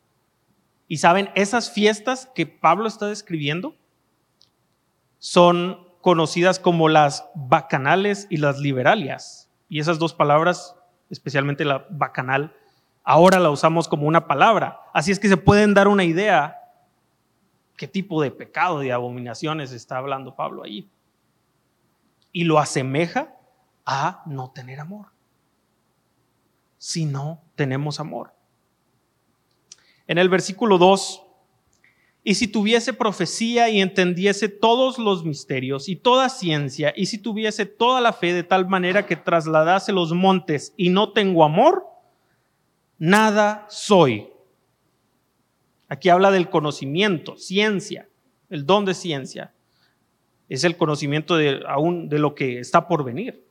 Y 0.86 0.98
saben, 0.98 1.30
esas 1.34 1.72
fiestas 1.72 2.30
que 2.34 2.44
Pablo 2.44 2.86
está 2.86 3.06
describiendo 3.06 3.74
son 5.18 5.78
conocidas 6.00 6.58
como 6.58 6.88
las 6.88 7.28
bacanales 7.34 8.26
y 8.30 8.38
las 8.38 8.58
liberalias. 8.58 9.50
Y 9.68 9.80
esas 9.80 9.98
dos 9.98 10.14
palabras, 10.14 10.76
especialmente 11.10 11.64
la 11.64 11.86
bacanal, 11.90 12.54
ahora 13.04 13.38
la 13.38 13.50
usamos 13.50 13.88
como 13.88 14.06
una 14.06 14.26
palabra. 14.26 14.80
Así 14.92 15.12
es 15.12 15.18
que 15.18 15.28
se 15.28 15.36
pueden 15.36 15.74
dar 15.74 15.88
una 15.88 16.04
idea 16.04 16.56
qué 17.80 17.88
tipo 17.88 18.20
de 18.20 18.30
pecado, 18.30 18.80
de 18.80 18.92
abominaciones 18.92 19.72
está 19.72 19.96
hablando 19.96 20.36
Pablo 20.36 20.62
allí. 20.62 20.90
Y 22.30 22.44
lo 22.44 22.58
asemeja 22.58 23.34
a 23.86 24.22
no 24.26 24.50
tener 24.50 24.80
amor. 24.80 25.06
Si 26.76 27.06
no 27.06 27.42
tenemos 27.54 27.98
amor. 27.98 28.34
En 30.06 30.18
el 30.18 30.28
versículo 30.28 30.76
2, 30.76 31.26
y 32.22 32.34
si 32.34 32.48
tuviese 32.48 32.92
profecía 32.92 33.70
y 33.70 33.80
entendiese 33.80 34.48
todos 34.48 34.98
los 34.98 35.24
misterios 35.24 35.88
y 35.88 35.96
toda 35.96 36.28
ciencia, 36.28 36.92
y 36.94 37.06
si 37.06 37.18
tuviese 37.18 37.64
toda 37.64 38.00
la 38.00 38.12
fe 38.12 38.34
de 38.34 38.42
tal 38.42 38.68
manera 38.68 39.06
que 39.06 39.16
trasladase 39.16 39.92
los 39.92 40.12
montes 40.12 40.74
y 40.76 40.90
no 40.90 41.12
tengo 41.12 41.44
amor, 41.44 41.86
nada 42.98 43.66
soy. 43.70 44.28
Aquí 45.88 46.10
habla 46.10 46.30
del 46.30 46.50
conocimiento, 46.50 47.36
ciencia, 47.38 48.08
el 48.50 48.66
don 48.66 48.84
de 48.84 48.94
ciencia. 48.94 49.54
Es 50.48 50.64
el 50.64 50.76
conocimiento 50.76 51.36
de, 51.36 51.62
aún 51.66 52.08
de 52.08 52.18
lo 52.18 52.34
que 52.34 52.58
está 52.58 52.86
por 52.86 53.02
venir. 53.02 53.46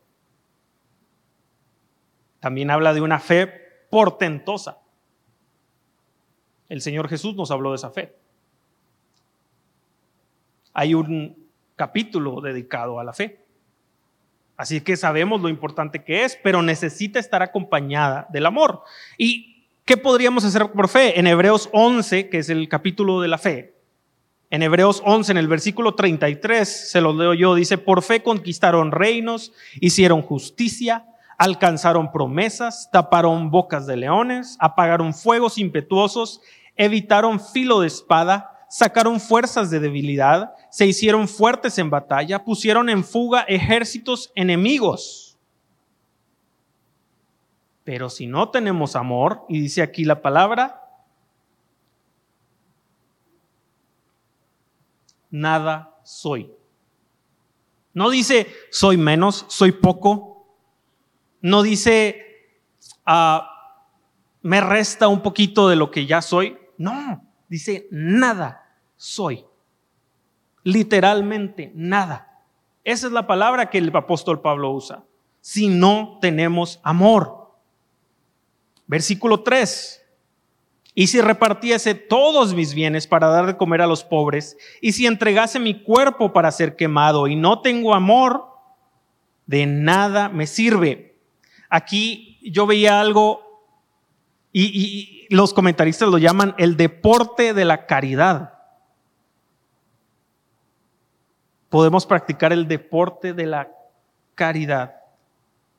También 2.40 2.70
habla 2.70 2.94
de 2.94 3.02
una 3.02 3.20
fe 3.20 3.48
portentosa. 3.90 4.80
El 6.68 6.82
Señor 6.82 7.10
Jesús 7.10 7.36
nos 7.36 7.50
habló 7.50 7.72
de 7.72 7.78
esa 7.78 7.90
fe. 7.90 8.16
Hay 10.80 10.94
un 10.94 11.36
capítulo 11.76 12.40
dedicado 12.40 13.00
a 13.00 13.04
la 13.04 13.12
fe. 13.12 13.46
Así 14.56 14.82
que 14.82 14.96
sabemos 14.96 15.42
lo 15.42 15.50
importante 15.50 16.04
que 16.04 16.24
es, 16.24 16.38
pero 16.44 16.62
necesita 16.62 17.20
estar 17.20 17.42
acompañada 17.42 18.28
del 18.32 18.46
amor. 18.46 18.84
Y 19.18 19.60
¿Qué 19.90 19.98
podríamos 19.98 20.46
hacer 20.46 20.72
por 20.72 20.88
fe? 20.88 21.20
En 21.20 21.26
Hebreos 21.26 21.68
11, 21.74 22.30
que 22.30 22.38
es 22.38 22.50
el 22.50 22.70
capítulo 22.70 23.22
de 23.22 23.28
la 23.28 23.40
fe, 23.40 23.74
en 24.52 24.62
Hebreos 24.62 25.02
11, 25.04 25.32
en 25.32 25.40
el 25.40 25.48
versículo 25.48 25.96
33, 25.96 26.92
se 26.92 27.02
lo 27.02 27.12
leo 27.12 27.34
yo, 27.34 27.56
dice, 27.56 27.80
por 27.80 28.04
fe 28.04 28.22
conquistaron 28.22 28.92
reinos, 28.92 29.52
hicieron 29.82 30.22
justicia, 30.22 31.08
alcanzaron 31.40 32.12
promesas, 32.12 32.92
taparon 32.92 33.50
bocas 33.50 33.88
de 33.88 33.98
leones, 33.98 34.58
apagaron 34.60 35.12
fuegos 35.12 35.58
impetuosos, 35.58 36.42
evitaron 36.76 37.40
filo 37.40 37.82
de 37.82 37.88
espada, 37.88 38.59
sacaron 38.70 39.20
fuerzas 39.20 39.70
de 39.70 39.80
debilidad, 39.80 40.54
se 40.70 40.86
hicieron 40.86 41.28
fuertes 41.28 41.78
en 41.78 41.90
batalla, 41.90 42.44
pusieron 42.44 42.90
en 42.90 43.04
fuga 43.04 43.42
ejércitos 43.42 44.32
enemigos. 44.36 45.38
Pero 47.84 48.10
si 48.10 48.28
no 48.28 48.50
tenemos 48.50 48.96
amor, 48.96 49.46
y 49.50 49.60
dice 49.62 49.82
aquí 49.82 50.06
la 50.06 50.22
palabra, 50.22 50.84
nada 55.32 55.96
soy. 56.04 56.52
No 57.94 58.10
dice 58.10 58.48
soy 58.72 58.98
menos, 58.98 59.46
soy 59.50 59.72
poco. 59.72 60.46
No 61.42 61.64
dice 61.64 62.26
ah, 63.06 63.50
me 64.42 64.62
resta 64.62 65.08
un 65.08 65.22
poquito 65.22 65.68
de 65.68 65.76
lo 65.76 65.92
que 65.92 66.06
ya 66.06 66.22
soy. 66.22 66.58
No, 66.78 67.29
dice 67.50 67.88
nada 67.92 68.78
soy. 68.96 69.46
Literalmente 70.64 71.72
nada. 71.76 72.44
Esa 72.84 73.08
es 73.08 73.14
la 73.14 73.28
palabra 73.28 73.70
que 73.70 73.78
el 73.78 73.96
apóstol 73.96 74.42
Pablo 74.42 74.72
usa. 74.72 75.04
Si 75.42 75.68
no 75.68 76.18
tenemos 76.22 76.80
amor. 76.84 77.52
Versículo 78.88 79.42
3. 79.42 80.06
Y 80.96 81.08
si 81.08 81.22
repartiese 81.22 81.96
todos 81.96 82.54
mis 82.54 82.74
bienes 82.74 83.08
para 83.08 83.28
dar 83.28 83.46
de 83.46 83.58
comer 83.58 83.82
a 83.82 83.88
los 83.88 84.04
pobres, 84.04 84.58
y 84.82 84.92
si 84.92 85.06
entregase 85.06 85.60
mi 85.60 85.82
cuerpo 85.82 86.34
para 86.34 86.52
ser 86.52 86.76
quemado 86.76 87.28
y 87.28 87.36
no 87.36 87.62
tengo 87.62 87.94
amor, 87.94 88.50
de 89.46 89.66
nada 89.66 90.30
me 90.30 90.46
sirve. 90.46 91.18
Aquí 91.70 92.40
yo 92.42 92.68
veía 92.68 93.00
algo 93.00 93.42
y, 94.52 95.19
los 95.30 95.54
comentaristas 95.54 96.10
lo 96.10 96.18
llaman 96.18 96.56
el 96.58 96.76
deporte 96.76 97.54
de 97.54 97.66
la 97.66 97.86
caridad. 97.86 98.54
Podemos 101.70 102.06
practicar 102.08 102.52
el 102.52 102.68
deporte 102.68 103.34
de 103.34 103.46
la 103.46 103.72
caridad. 104.34 104.96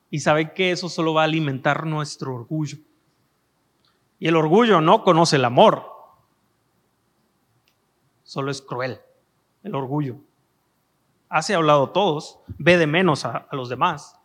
Y 0.09 0.21
sabe 0.21 0.55
que 0.55 0.71
eso 0.71 0.89
solo 0.89 1.15
va 1.15 1.23
a 1.23 1.25
alimentar 1.25 1.85
nuestro 1.85 2.35
orgullo. 2.35 2.79
Y 4.21 4.29
el 4.29 4.37
orgullo 4.37 4.81
no 4.81 5.03
conoce 5.03 5.37
el 5.37 5.45
amor. 5.45 5.85
Solo 8.23 8.53
es 8.53 8.63
cruel. 8.63 9.01
El 9.65 9.75
orgullo. 9.75 10.17
Hace 11.29 11.55
hablado 11.55 11.91
todos, 11.91 12.39
ve 12.59 12.77
de 12.77 12.87
menos 12.87 13.25
a, 13.25 13.49
a 13.51 13.57
los 13.57 13.69
demás. 13.69 14.17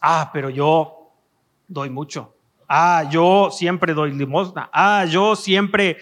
Ah, 0.00 0.30
pero 0.32 0.50
yo 0.50 1.12
doy 1.66 1.90
mucho. 1.90 2.35
Ah, 2.68 3.08
yo 3.10 3.50
siempre 3.50 3.94
doy 3.94 4.12
limosna. 4.12 4.68
Ah, 4.72 5.04
yo 5.04 5.36
siempre 5.36 5.98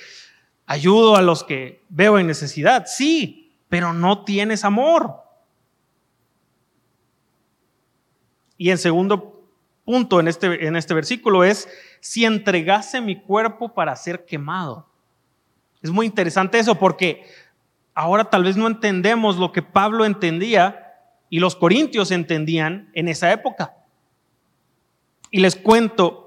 ayudo 0.66 1.16
a 1.16 1.23
los 1.23 1.44
que 1.44 1.83
veo 1.88 2.18
en 2.18 2.26
necesidad. 2.26 2.85
Sí, 2.87 3.52
pero 3.68 3.92
no 3.92 4.25
tienes 4.25 4.64
amor. 4.64 5.14
Y 8.56 8.71
en 8.71 8.78
segundo 8.78 9.35
punto 9.85 10.21
en 10.21 10.28
este, 10.28 10.66
en 10.66 10.76
este 10.76 10.94
versículo 10.94 11.44
es, 11.44 11.68
si 12.00 12.25
entregase 12.25 13.00
mi 13.00 13.21
cuerpo 13.21 13.75
para 13.75 13.94
ser 13.97 14.25
quemado. 14.25 14.88
Es 15.83 15.90
muy 15.90 16.06
interesante 16.06 16.59
eso 16.59 16.76
porque 16.76 17.25
ahora 17.94 18.25
tal 18.25 18.44
vez 18.44 18.56
no 18.56 18.66
entendemos 18.66 19.37
lo 19.37 19.52
que 19.52 19.62
Pablo 19.62 20.04
entendía 20.04 20.94
y 21.28 21.40
los 21.40 21.56
corintios 21.56 22.11
entendían 22.11 22.90
en 22.94 23.09
esa 23.09 23.33
época. 23.33 23.75
Y 25.30 25.40
les 25.40 25.56
cuento 25.56 26.24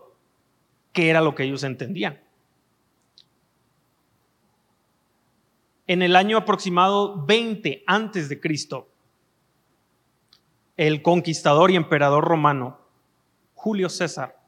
qué 0.98 1.12
era 1.12 1.22
lo 1.22 1.36
que 1.36 1.44
ellos 1.44 1.62
entendían. 1.62 2.20
En 5.86 6.02
el 6.02 6.16
año 6.16 6.38
aproximado 6.38 7.24
20 7.24 7.84
antes 7.86 8.30
de 8.30 8.40
Cristo, 8.40 8.90
el 10.76 11.04
conquistador 11.04 11.70
y 11.70 11.76
emperador 11.76 12.26
romano 12.26 12.80
Julio 13.54 13.90
César 13.90 14.42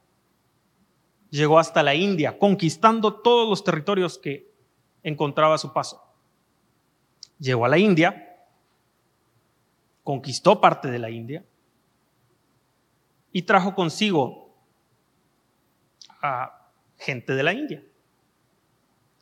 llegó 1.29 1.59
hasta 1.59 1.83
la 1.83 1.93
India, 1.93 2.39
conquistando 2.39 3.21
todos 3.21 3.47
los 3.47 3.63
territorios 3.63 4.17
que 4.17 4.51
encontraba 5.03 5.53
a 5.53 5.59
su 5.59 5.71
paso. 5.71 6.01
Llegó 7.37 7.65
a 7.65 7.69
la 7.69 7.77
India, 7.77 8.43
conquistó 10.03 10.59
parte 10.59 10.89
de 10.89 10.97
la 10.97 11.11
India 11.11 11.45
y 13.31 13.43
trajo 13.43 13.75
consigo 13.75 14.48
a 16.21 16.71
gente 16.97 17.33
de 17.33 17.43
la 17.43 17.53
India. 17.53 17.83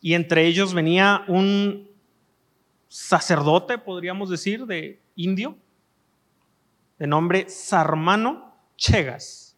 Y 0.01 0.13
entre 0.13 0.45
ellos 0.45 0.73
venía 0.73 1.23
un 1.27 1.89
sacerdote, 2.87 3.77
podríamos 3.77 4.29
decir, 4.29 4.65
de 4.65 5.01
indio, 5.15 5.57
de 6.97 7.07
nombre 7.07 7.49
Sarmano 7.49 8.55
Chegas. 8.75 9.57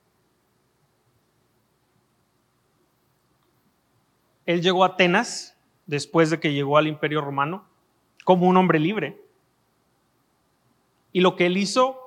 Él 4.45 4.62
llegó 4.62 4.84
a 4.84 4.88
Atenas 4.88 5.56
después 5.86 6.30
de 6.32 6.39
que 6.39 6.54
llegó 6.54 6.78
al 6.78 6.88
imperio 6.88 7.21
romano 7.21 7.67
como 8.23 8.47
un 8.47 8.58
hombre 8.58 8.80
libre. 8.80 9.21
Y 11.12 11.21
lo 11.21 11.36
que 11.36 11.45
él 11.45 11.58
hizo 11.58 11.99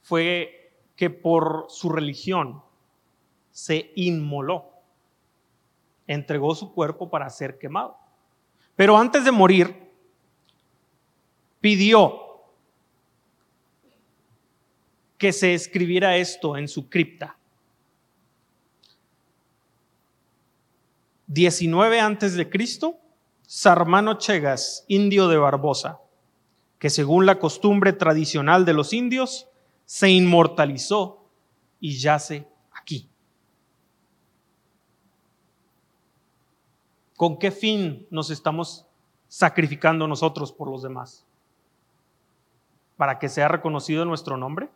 fue 0.00 0.61
que 0.96 1.10
por 1.10 1.66
su 1.68 1.90
religión 1.90 2.62
se 3.50 3.92
inmoló, 3.96 4.70
entregó 6.06 6.54
su 6.54 6.72
cuerpo 6.72 7.10
para 7.10 7.28
ser 7.30 7.58
quemado. 7.58 7.96
Pero 8.76 8.96
antes 8.96 9.24
de 9.24 9.32
morir, 9.32 9.90
pidió 11.60 12.20
que 15.18 15.32
se 15.32 15.54
escribiera 15.54 16.16
esto 16.16 16.56
en 16.56 16.66
su 16.66 16.88
cripta. 16.88 17.36
19 21.28 22.00
antes 22.00 22.34
de 22.34 22.50
Cristo, 22.50 22.98
Sarmano 23.46 24.18
Chegas, 24.18 24.84
indio 24.88 25.28
de 25.28 25.36
Barbosa, 25.36 26.00
que 26.78 26.90
según 26.90 27.24
la 27.24 27.38
costumbre 27.38 27.92
tradicional 27.92 28.64
de 28.64 28.74
los 28.74 28.92
indios, 28.92 29.48
se 29.92 30.08
inmortalizó 30.08 31.22
y 31.78 31.98
yace 31.98 32.48
aquí. 32.72 33.10
¿Con 37.14 37.38
qué 37.38 37.50
fin 37.50 38.06
nos 38.10 38.30
estamos 38.30 38.86
sacrificando 39.28 40.08
nosotros 40.08 40.50
por 40.50 40.70
los 40.70 40.80
demás? 40.80 41.26
¿Para 42.96 43.18
que 43.18 43.28
sea 43.28 43.48
reconocido 43.48 44.06
nuestro 44.06 44.38
nombre? 44.38 44.70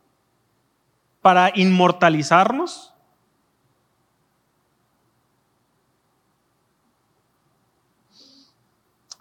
¿Para 1.22 1.50
inmortalizarnos? 1.54 2.92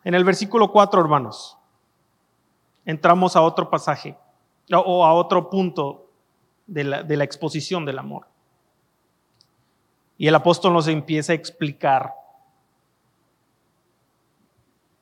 En 0.03 0.13
el 0.13 0.25
versículo 0.25 0.73
4, 0.73 0.99
hermanos, 0.99 1.57
entramos 2.83 3.37
a 3.37 3.41
otro 3.41 3.69
pasaje 3.69 4.17
o 4.71 5.05
a 5.05 5.13
otro 5.13 5.49
punto 5.49 6.09
de 6.67 6.83
la, 6.83 7.03
de 7.03 7.17
la 7.17 7.23
exposición 7.23 7.85
del 7.85 7.99
amor. 7.99 8.27
Y 10.17 10.27
el 10.27 10.35
apóstol 10.35 10.73
nos 10.73 10.87
empieza 10.87 11.33
a 11.33 11.35
explicar 11.35 12.13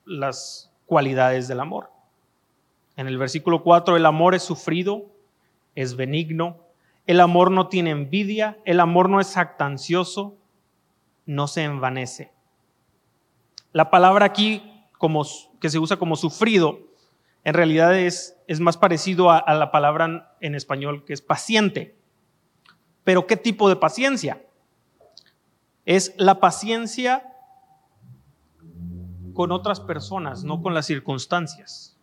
las 0.06 0.72
cualidades 0.86 1.48
del 1.48 1.60
amor. 1.60 1.92
En 2.96 3.08
el 3.08 3.18
versículo 3.18 3.64
4, 3.64 3.98
el 3.98 4.06
amor 4.06 4.36
es 4.36 4.44
sufrido, 4.44 5.06
es 5.76 5.96
benigno, 5.96 6.60
el 7.06 7.20
amor 7.20 7.52
no 7.52 7.68
tiene 7.68 7.92
envidia, 7.92 8.60
el 8.66 8.80
amor 8.80 9.10
no 9.10 9.20
es 9.20 9.34
jactancioso, 9.34 10.36
no 11.26 11.48
se 11.48 11.64
envanece. 11.64 12.32
La 13.72 13.90
palabra 13.90 14.26
aquí 14.26 14.70
que 15.60 15.70
se 15.70 15.80
usa 15.80 15.98
como 15.98 16.16
sufrido, 16.16 16.80
en 17.44 17.54
realidad 17.54 17.98
es, 17.98 18.38
es 18.48 18.60
más 18.60 18.78
parecido 18.78 19.30
a, 19.30 19.38
a 19.38 19.54
la 19.54 19.72
palabra 19.72 20.36
en 20.40 20.56
español 20.56 21.04
que 21.06 21.14
es 21.14 21.22
paciente. 21.22 21.96
Pero 23.04 23.28
¿qué 23.28 23.36
tipo 23.36 23.68
de 23.70 23.76
paciencia? 23.76 24.42
Es 25.86 26.14
la 26.18 26.40
paciencia 26.40 27.34
con 29.34 29.52
otras 29.52 29.80
personas, 29.80 30.44
no 30.44 30.62
con 30.62 30.74
las 30.74 30.86
circunstancias. 30.86 31.98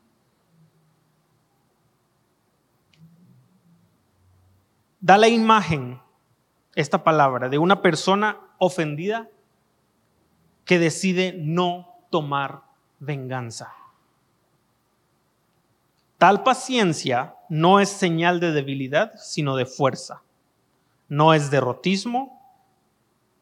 Da 5.01 5.17
la 5.17 5.29
imagen, 5.29 6.01
esta 6.75 7.03
palabra, 7.03 7.49
de 7.49 7.57
una 7.57 7.81
persona 7.81 8.39
ofendida 8.59 9.31
que 10.67 10.79
decide 10.79 11.35
no 11.39 11.89
tomar 12.11 12.63
venganza. 12.99 13.73
Tal 16.21 16.43
paciencia 16.43 17.35
no 17.49 17.81
es 17.81 17.89
señal 17.89 18.41
de 18.41 18.53
debilidad, 18.53 19.15
sino 19.17 19.57
de 19.57 19.65
fuerza. 19.65 20.23
No 21.09 21.33
es 21.33 21.51
derrotismo, 21.51 22.63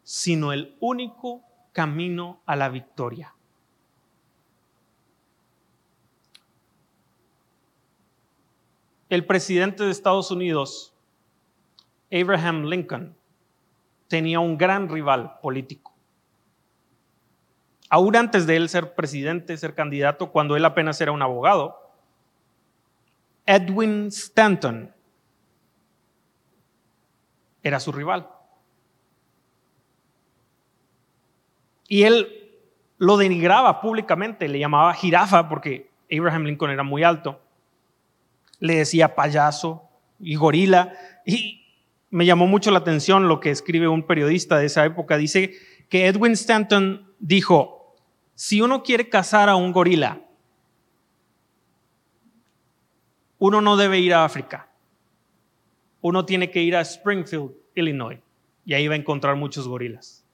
sino 0.05 0.53
el 0.53 0.77
único 0.79 1.43
camino 1.73 2.41
a 2.47 2.55
la 2.55 2.69
victoria. 2.69 3.35
El 9.09 9.27
presidente 9.27 9.83
de 9.83 9.91
Estados 9.91 10.31
Unidos, 10.31 10.95
Abraham 12.13 12.67
Lincoln, 12.67 13.17
tenía 14.07 14.39
un 14.39 14.57
gran 14.57 14.89
rival 14.89 15.41
político. 15.43 15.93
Aún 17.91 18.15
antes 18.15 18.47
de 18.47 18.55
él 18.55 18.69
ser 18.69 18.95
presidente, 18.95 19.57
ser 19.57 19.75
candidato, 19.75 20.31
cuando 20.31 20.55
él 20.55 20.65
apenas 20.65 21.01
era 21.01 21.11
un 21.11 21.23
abogado, 21.23 21.88
Edwin 23.49 24.09
Stanton 24.09 24.95
era 27.63 27.81
su 27.81 27.93
rival. 27.93 28.29
Y 31.89 32.03
él 32.03 32.29
lo 32.99 33.17
denigraba 33.17 33.81
públicamente, 33.81 34.49
le 34.49 34.59
llamaba 34.59 34.93
jirafa 34.93 35.49
porque 35.49 35.91
Abraham 36.13 36.45
Lincoln 36.45 36.73
era 36.73 36.83
muy 36.83 37.05
alto. 37.05 37.41
Le 38.61 38.77
decía 38.77 39.15
payaso 39.15 39.89
y 40.21 40.35
gorila. 40.35 40.93
Y 41.25 41.65
me 42.11 42.27
llamó 42.27 42.47
mucho 42.47 42.71
la 42.71 42.81
atención 42.81 43.29
lo 43.29 43.41
que 43.41 43.51
escribe 43.51 43.89
un 43.89 44.03
periodista 44.03 44.59
de 44.59 44.67
esa 44.67 44.85
época. 44.85 45.17
Dice 45.17 45.55
que 45.89 46.07
Edwin 46.07 46.33
Stanton 46.33 47.15
dijo, 47.19 47.97
si 48.35 48.61
uno 48.61 48.83
quiere 48.83 49.09
cazar 49.09 49.49
a 49.49 49.57
un 49.57 49.73
gorila, 49.73 50.21
uno 53.39 53.61
no 53.61 53.77
debe 53.77 54.01
ir 54.01 54.15
a 54.15 54.25
África. 54.25 54.69
Uno 56.01 56.25
tiene 56.25 56.51
que 56.51 56.63
ir 56.63 56.77
a 56.77 56.81
Springfield, 56.81 57.53
Illinois, 57.75 58.21
y 58.65 58.75
ahí 58.75 58.87
va 58.89 58.95
a 58.95 58.99
encontrar 58.99 59.37
muchos 59.37 59.67
gorilas. 59.67 60.25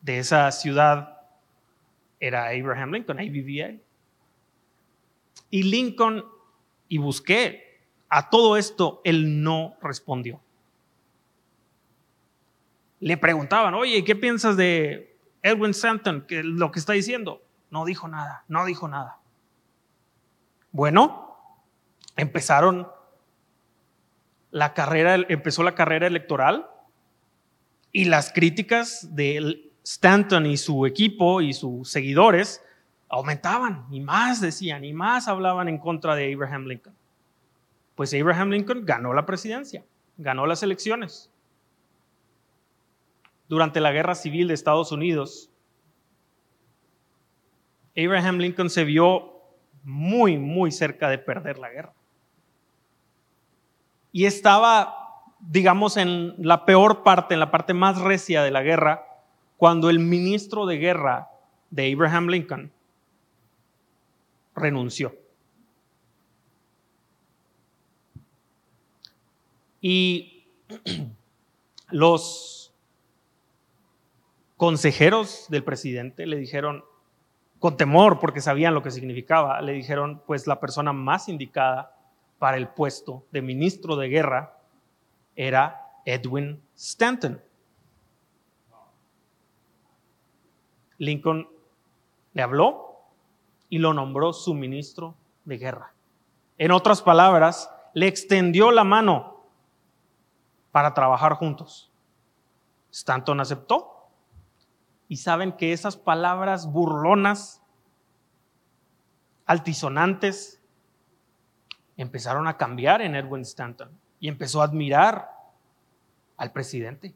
De 0.00 0.18
esa 0.18 0.50
ciudad 0.52 1.20
era 2.18 2.48
Abraham 2.48 2.92
Lincoln, 2.92 3.18
ahí 3.18 3.30
vivía 3.30 3.66
él. 3.68 3.82
Y 5.50 5.64
Lincoln, 5.64 6.24
y 6.88 6.98
busqué, 6.98 7.80
a 8.08 8.28
todo 8.28 8.56
esto 8.56 9.00
él 9.04 9.42
no 9.42 9.76
respondió. 9.80 10.40
Le 13.00 13.16
preguntaban, 13.16 13.74
oye, 13.74 14.04
¿qué 14.04 14.14
piensas 14.14 14.56
de 14.56 15.16
Edwin 15.42 15.70
Stanton, 15.70 16.24
que 16.26 16.42
lo 16.42 16.70
que 16.70 16.78
está 16.78 16.92
diciendo? 16.92 17.42
No 17.70 17.84
dijo 17.84 18.06
nada, 18.08 18.44
no 18.48 18.64
dijo 18.64 18.86
nada. 18.86 19.21
Bueno, 20.72 21.36
empezaron 22.16 22.88
la 24.50 24.74
carrera, 24.74 25.14
empezó 25.28 25.62
la 25.62 25.74
carrera 25.74 26.06
electoral 26.06 26.66
y 27.92 28.06
las 28.06 28.32
críticas 28.32 29.14
de 29.14 29.70
Stanton 29.84 30.46
y 30.46 30.56
su 30.56 30.86
equipo 30.86 31.40
y 31.40 31.52
sus 31.52 31.90
seguidores 31.90 32.64
aumentaban 33.08 33.86
y 33.90 34.00
más 34.00 34.40
decían 34.40 34.84
y 34.84 34.94
más 34.94 35.28
hablaban 35.28 35.68
en 35.68 35.78
contra 35.78 36.14
de 36.14 36.32
Abraham 36.32 36.66
Lincoln. 36.66 36.94
Pues 37.94 38.14
Abraham 38.14 38.50
Lincoln 38.50 38.86
ganó 38.86 39.12
la 39.12 39.26
presidencia, 39.26 39.84
ganó 40.16 40.46
las 40.46 40.62
elecciones. 40.62 41.30
Durante 43.48 43.80
la 43.80 43.92
guerra 43.92 44.14
civil 44.14 44.48
de 44.48 44.54
Estados 44.54 44.92
Unidos, 44.92 45.50
Abraham 47.94 48.38
Lincoln 48.38 48.70
se 48.70 48.84
vio 48.84 49.31
muy, 49.84 50.38
muy 50.38 50.72
cerca 50.72 51.08
de 51.08 51.18
perder 51.18 51.58
la 51.58 51.70
guerra. 51.70 51.92
Y 54.12 54.26
estaba, 54.26 55.24
digamos, 55.40 55.96
en 55.96 56.34
la 56.38 56.64
peor 56.64 57.02
parte, 57.02 57.34
en 57.34 57.40
la 57.40 57.50
parte 57.50 57.74
más 57.74 58.00
recia 58.00 58.42
de 58.42 58.50
la 58.50 58.62
guerra, 58.62 59.06
cuando 59.56 59.90
el 59.90 59.98
ministro 59.98 60.66
de 60.66 60.76
guerra 60.76 61.28
de 61.70 61.92
Abraham 61.92 62.28
Lincoln 62.28 62.72
renunció. 64.54 65.14
Y 69.80 70.46
los 71.90 72.74
consejeros 74.56 75.46
del 75.48 75.64
presidente 75.64 76.26
le 76.26 76.36
dijeron, 76.36 76.84
con 77.62 77.76
temor 77.76 78.18
porque 78.18 78.40
sabían 78.40 78.74
lo 78.74 78.82
que 78.82 78.90
significaba, 78.90 79.60
le 79.60 79.70
dijeron, 79.70 80.20
pues 80.26 80.48
la 80.48 80.58
persona 80.58 80.92
más 80.92 81.28
indicada 81.28 81.94
para 82.40 82.56
el 82.56 82.66
puesto 82.66 83.24
de 83.30 83.40
ministro 83.40 83.94
de 83.94 84.08
guerra 84.08 84.58
era 85.36 85.80
Edwin 86.04 86.60
Stanton. 86.74 87.40
Lincoln 90.98 91.48
le 92.32 92.42
habló 92.42 92.96
y 93.68 93.78
lo 93.78 93.94
nombró 93.94 94.32
su 94.32 94.54
ministro 94.54 95.14
de 95.44 95.58
guerra. 95.58 95.94
En 96.58 96.72
otras 96.72 97.00
palabras, 97.00 97.70
le 97.94 98.08
extendió 98.08 98.72
la 98.72 98.82
mano 98.82 99.44
para 100.72 100.94
trabajar 100.94 101.34
juntos. 101.34 101.92
Stanton 102.90 103.38
aceptó 103.38 103.91
y 105.12 105.16
saben 105.16 105.52
que 105.52 105.74
esas 105.74 105.98
palabras 105.98 106.72
burlonas, 106.72 107.60
altisonantes, 109.44 110.58
empezaron 111.98 112.48
a 112.48 112.56
cambiar 112.56 113.02
en 113.02 113.14
Edwin 113.14 113.42
Stanton 113.42 113.90
y 114.20 114.28
empezó 114.28 114.62
a 114.62 114.64
admirar 114.64 115.28
al 116.38 116.50
presidente. 116.50 117.14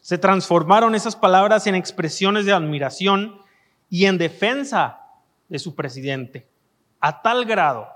Se 0.00 0.18
transformaron 0.18 0.94
esas 0.94 1.16
palabras 1.16 1.66
en 1.66 1.74
expresiones 1.74 2.46
de 2.46 2.52
admiración 2.52 3.40
y 3.90 4.06
en 4.06 4.18
defensa 4.18 5.00
de 5.48 5.58
su 5.58 5.74
presidente, 5.74 6.48
a 7.00 7.22
tal 7.22 7.44
grado 7.44 7.88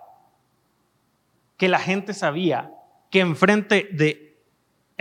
que 1.56 1.68
la 1.68 1.78
gente 1.78 2.14
sabía 2.14 2.74
que 3.12 3.20
enfrente 3.20 3.88
de 3.92 4.30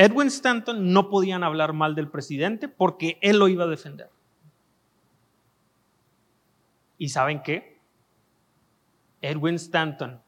Edwin 0.02 0.28
Stanton 0.30 0.94
no 0.94 1.10
podían 1.10 1.44
hablar 1.44 1.74
mal 1.74 1.94
del 1.94 2.08
presidente 2.08 2.70
porque 2.70 3.18
él 3.22 3.38
lo 3.38 3.50
iba 3.50 3.66
a 3.66 3.68
defender. 3.68 4.10
¿Y 6.98 7.10
saben 7.10 7.44
qué? 7.44 7.82
Edwin 9.22 9.56
Stanton 9.56 10.22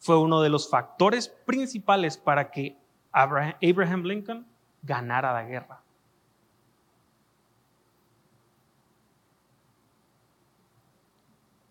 fue 0.00 0.18
uno 0.18 0.42
de 0.42 0.48
los 0.48 0.68
factores 0.68 1.28
principales 1.28 2.18
para 2.18 2.50
que 2.50 2.76
Abraham 3.12 4.02
Lincoln 4.02 4.48
ganara 4.82 5.32
la 5.32 5.44
guerra. 5.44 5.80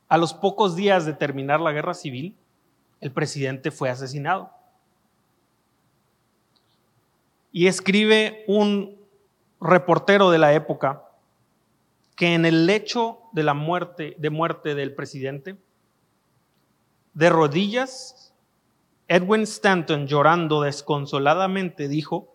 A 0.07 0.17
los 0.17 0.33
pocos 0.33 0.77
días 0.77 1.05
de 1.05 1.13
terminar 1.13 1.59
la 1.59 1.73
guerra 1.73 1.93
civil, 1.93 2.37
el 3.01 3.11
presidente 3.11 3.69
fue 3.69 3.89
asesinado. 3.89 4.62
Y 7.53 7.67
escribe 7.67 8.43
un 8.47 8.97
reportero 9.61 10.29
de 10.29 10.39
la 10.39 10.53
época 10.53 11.05
que 12.15 12.33
en 12.33 12.45
el 12.45 12.65
lecho 12.65 13.19
de 13.31 13.43
la 13.43 13.53
muerte, 13.53 14.15
de 14.17 14.29
muerte 14.29 14.75
del 14.75 14.93
presidente, 14.93 15.57
de 17.13 17.29
rodillas, 17.29 18.33
Edwin 19.07 19.43
Stanton 19.43 20.07
llorando 20.07 20.61
desconsoladamente 20.61 21.87
dijo, 21.87 22.33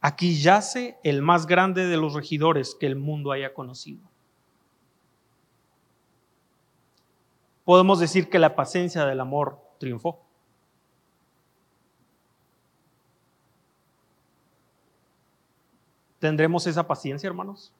aquí 0.00 0.38
yace 0.38 0.98
el 1.02 1.22
más 1.22 1.46
grande 1.46 1.86
de 1.86 1.96
los 1.96 2.14
regidores 2.14 2.76
que 2.78 2.86
el 2.86 2.96
mundo 2.96 3.32
haya 3.32 3.54
conocido. 3.54 4.02
Podemos 7.64 7.98
decir 7.98 8.28
que 8.28 8.38
la 8.38 8.54
paciencia 8.54 9.06
del 9.06 9.20
amor 9.20 9.58
triunfó. 9.78 10.20
¿Tendremos 16.24 16.66
esa 16.66 16.86
paciencia, 16.86 17.26
hermanos? 17.26 17.70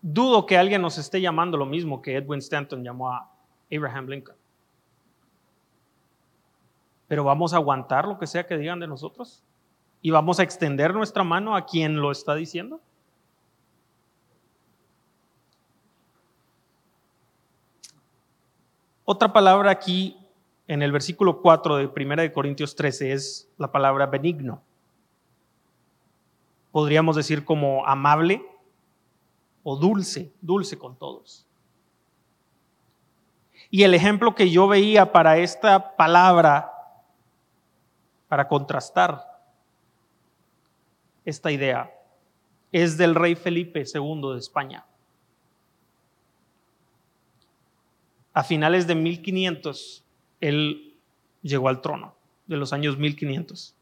Dudo 0.00 0.46
que 0.46 0.56
alguien 0.56 0.80
nos 0.80 0.96
esté 0.96 1.20
llamando 1.20 1.56
lo 1.56 1.66
mismo 1.66 2.00
que 2.00 2.14
Edwin 2.14 2.38
Stanton 2.38 2.84
llamó 2.84 3.10
a 3.10 3.28
Abraham 3.68 4.06
Lincoln. 4.06 4.36
Pero 7.08 7.24
vamos 7.24 7.52
a 7.52 7.56
aguantar 7.56 8.06
lo 8.06 8.16
que 8.16 8.28
sea 8.28 8.46
que 8.46 8.56
digan 8.56 8.78
de 8.78 8.86
nosotros 8.86 9.42
y 10.02 10.12
vamos 10.12 10.38
a 10.38 10.44
extender 10.44 10.94
nuestra 10.94 11.24
mano 11.24 11.56
a 11.56 11.66
quien 11.66 12.00
lo 12.00 12.12
está 12.12 12.36
diciendo. 12.36 12.80
Otra 19.04 19.32
palabra 19.32 19.72
aquí 19.72 20.19
en 20.70 20.82
el 20.82 20.92
versículo 20.92 21.42
4 21.42 21.78
de 21.78 21.86
1 21.86 22.22
de 22.22 22.32
Corintios 22.32 22.76
13 22.76 23.10
es 23.10 23.50
la 23.58 23.72
palabra 23.72 24.06
benigno. 24.06 24.62
Podríamos 26.70 27.16
decir 27.16 27.44
como 27.44 27.84
amable 27.84 28.40
o 29.64 29.74
dulce, 29.74 30.32
dulce 30.40 30.78
con 30.78 30.94
todos. 30.94 31.44
Y 33.68 33.82
el 33.82 33.94
ejemplo 33.94 34.36
que 34.36 34.48
yo 34.48 34.68
veía 34.68 35.10
para 35.10 35.38
esta 35.38 35.96
palabra 35.96 36.72
para 38.28 38.46
contrastar 38.46 39.26
esta 41.24 41.50
idea 41.50 41.92
es 42.70 42.96
del 42.96 43.16
rey 43.16 43.34
Felipe 43.34 43.82
II 43.92 44.34
de 44.34 44.38
España. 44.38 44.86
A 48.32 48.44
finales 48.44 48.86
de 48.86 48.94
1500, 48.94 50.04
él 50.40 50.96
llegó 51.42 51.68
al 51.68 51.80
trono, 51.80 52.14
de 52.46 52.56
los 52.56 52.72
años 52.72 52.98
1500, 52.98 53.74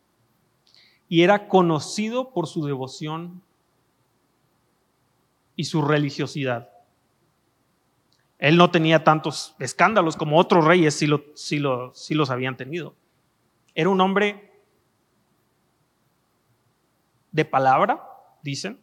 y 1.09 1.23
era 1.23 1.49
conocido 1.49 2.31
por 2.33 2.47
su 2.47 2.65
devoción 2.65 3.43
y 5.57 5.65
su 5.65 5.83
religiosidad. 5.83 6.71
Él 8.39 8.57
no 8.57 8.71
tenía 8.71 9.03
tantos 9.03 9.57
escándalos 9.59 10.17
como 10.17 10.39
otros 10.39 10.65
reyes 10.65 10.95
sí, 10.95 11.07
lo, 11.07 11.25
sí 11.35 12.15
los 12.15 12.31
habían 12.31 12.57
tenido. 12.57 12.95
Era 13.75 13.89
un 13.89 14.01
hombre 14.01 14.53
de 17.33 17.45
palabra, 17.45 18.03
dicen, 18.43 18.81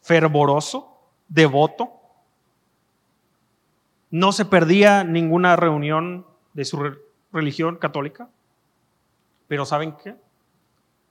fervoroso, 0.00 1.10
devoto. 1.28 1.97
No 4.10 4.32
se 4.32 4.44
perdía 4.44 5.04
ninguna 5.04 5.56
reunión 5.56 6.26
de 6.54 6.64
su 6.64 6.78
religión 7.32 7.76
católica. 7.76 8.30
Pero 9.46 9.64
¿saben 9.64 9.96
qué? 10.02 10.16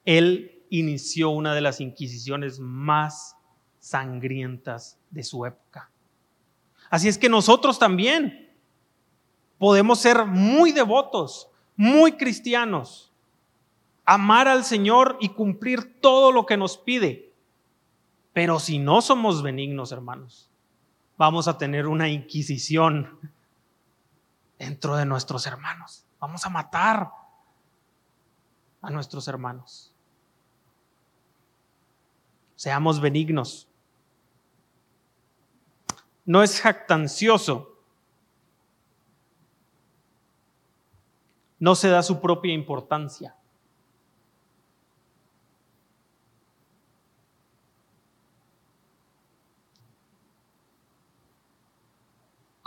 Él 0.06 0.64
inició 0.70 1.30
una 1.30 1.54
de 1.54 1.62
las 1.62 1.82
inquisiciones 1.82 2.60
más 2.60 3.36
sangrientas 3.80 5.00
de 5.12 5.24
su 5.24 5.46
época. 5.46 5.90
Así 6.90 7.08
es 7.08 7.18
que 7.18 7.30
nosotros 7.30 7.80
también 7.80 8.54
podemos 9.58 10.00
ser 10.00 10.26
muy 10.26 10.72
devotos, 10.72 11.50
muy 11.76 12.14
cristianos, 12.14 13.12
amar 14.06 14.48
al 14.48 14.64
Señor 14.64 15.18
y 15.20 15.30
cumplir 15.30 16.00
todo 16.00 16.32
lo 16.32 16.46
que 16.46 16.58
nos 16.58 16.78
pide. 16.78 17.34
Pero 18.34 18.60
si 18.60 18.80
no 18.80 19.02
somos 19.02 19.42
benignos, 19.42 19.92
hermanos, 19.92 20.47
vamos 21.18 21.48
a 21.48 21.58
tener 21.58 21.88
una 21.88 22.08
inquisición 22.08 23.20
dentro 24.58 24.96
de 24.96 25.06
nuestros 25.06 25.46
hermanos. 25.46 26.06
Vamos 26.20 26.46
a 26.46 26.50
matar 26.50 27.12
a 28.82 28.90
nuestros 28.90 29.28
hermanos. 29.28 29.94
Seamos 32.56 33.02
benignos 33.02 33.68
no 36.28 36.44
es 36.44 36.60
jactancioso, 36.60 37.74
no 41.58 41.74
se 41.74 41.88
da 41.88 42.04
su 42.04 42.20
propia 42.20 42.54
importancia. 42.54 43.34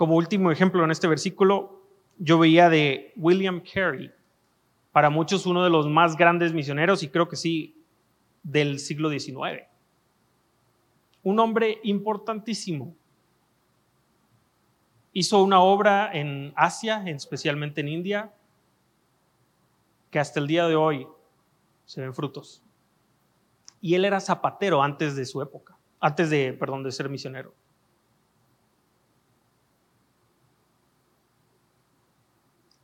Como 0.01 0.17
último 0.17 0.51
ejemplo 0.51 0.83
en 0.83 0.91
este 0.91 1.07
versículo, 1.09 1.83
yo 2.17 2.39
veía 2.39 2.71
de 2.71 3.13
William 3.17 3.61
Carey, 3.61 4.11
para 4.93 5.11
muchos 5.11 5.45
uno 5.45 5.63
de 5.63 5.69
los 5.69 5.91
más 5.91 6.17
grandes 6.17 6.55
misioneros 6.55 7.03
y 7.03 7.11
creo 7.11 7.29
que 7.29 7.37
sí 7.37 7.85
del 8.43 8.79
siglo 8.79 9.11
XIX. 9.11 9.65
Un 11.23 11.39
hombre 11.39 11.81
importantísimo 11.83 12.97
hizo 15.13 15.43
una 15.43 15.61
obra 15.61 16.11
en 16.15 16.55
Asia, 16.57 17.05
especialmente 17.05 17.83
en 17.83 17.89
India, 17.89 18.33
que 20.11 20.19
hasta 20.19 20.41
el 20.41 20.47
día 20.47 20.67
de 20.67 20.77
hoy 20.77 21.07
se 21.85 22.01
ven 22.01 22.15
frutos. 22.15 22.63
Y 23.83 23.97
él 23.97 24.07
era 24.07 24.19
zapatero 24.19 24.83
antes 24.83 25.15
de 25.15 25.27
su 25.27 25.43
época, 25.43 25.77
antes 26.01 26.31
de, 26.31 26.55
perdón, 26.55 26.85
de 26.85 26.91
ser 26.91 27.11
misionero. 27.11 27.53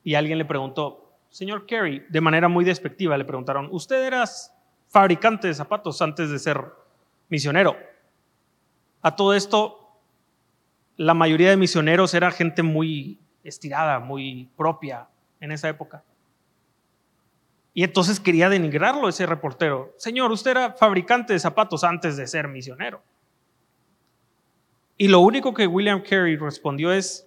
Y 0.07 0.15
alguien 0.15 0.39
le 0.39 0.45
preguntó, 0.45 1.19
señor 1.31 1.67
Kerry, 1.67 2.07
de 2.09 2.21
manera 2.21 2.47
muy 2.47 2.65
despectiva, 2.65 3.19
le 3.19 3.25
preguntaron, 3.25 3.69
¿usted 3.73 4.05
era 4.05 4.25
fabricante 4.87 5.49
de 5.49 5.55
zapatos 5.55 6.01
antes 6.01 6.31
de 6.31 6.39
ser 6.39 6.63
misionero? 7.29 7.77
A 9.03 9.17
todo 9.17 9.35
esto, 9.35 9.99
la 10.97 11.13
mayoría 11.13 11.51
de 11.51 11.57
misioneros 11.57 12.15
era 12.15 12.31
gente 12.31 12.63
muy 12.63 13.19
estirada, 13.43 13.99
muy 13.99 14.49
propia 14.57 15.09
en 15.41 15.51
esa 15.51 15.69
época. 15.69 16.05
Y 17.75 17.83
entonces 17.83 18.21
quería 18.21 18.49
denigrarlo 18.49 19.09
ese 19.09 19.27
reportero. 19.27 19.93
Señor, 19.97 20.31
usted 20.31 20.53
era 20.53 20.71
fabricante 20.75 21.33
de 21.33 21.41
zapatos 21.41 21.83
antes 21.83 22.17
de 22.17 22.29
ser 22.29 22.47
misionero. 22.47 23.03
Y 24.97 25.09
lo 25.09 25.19
único 25.19 25.53
que 25.53 25.67
William 25.67 26.01
Carey 26.01 26.37
respondió 26.37 26.93
es, 26.93 27.26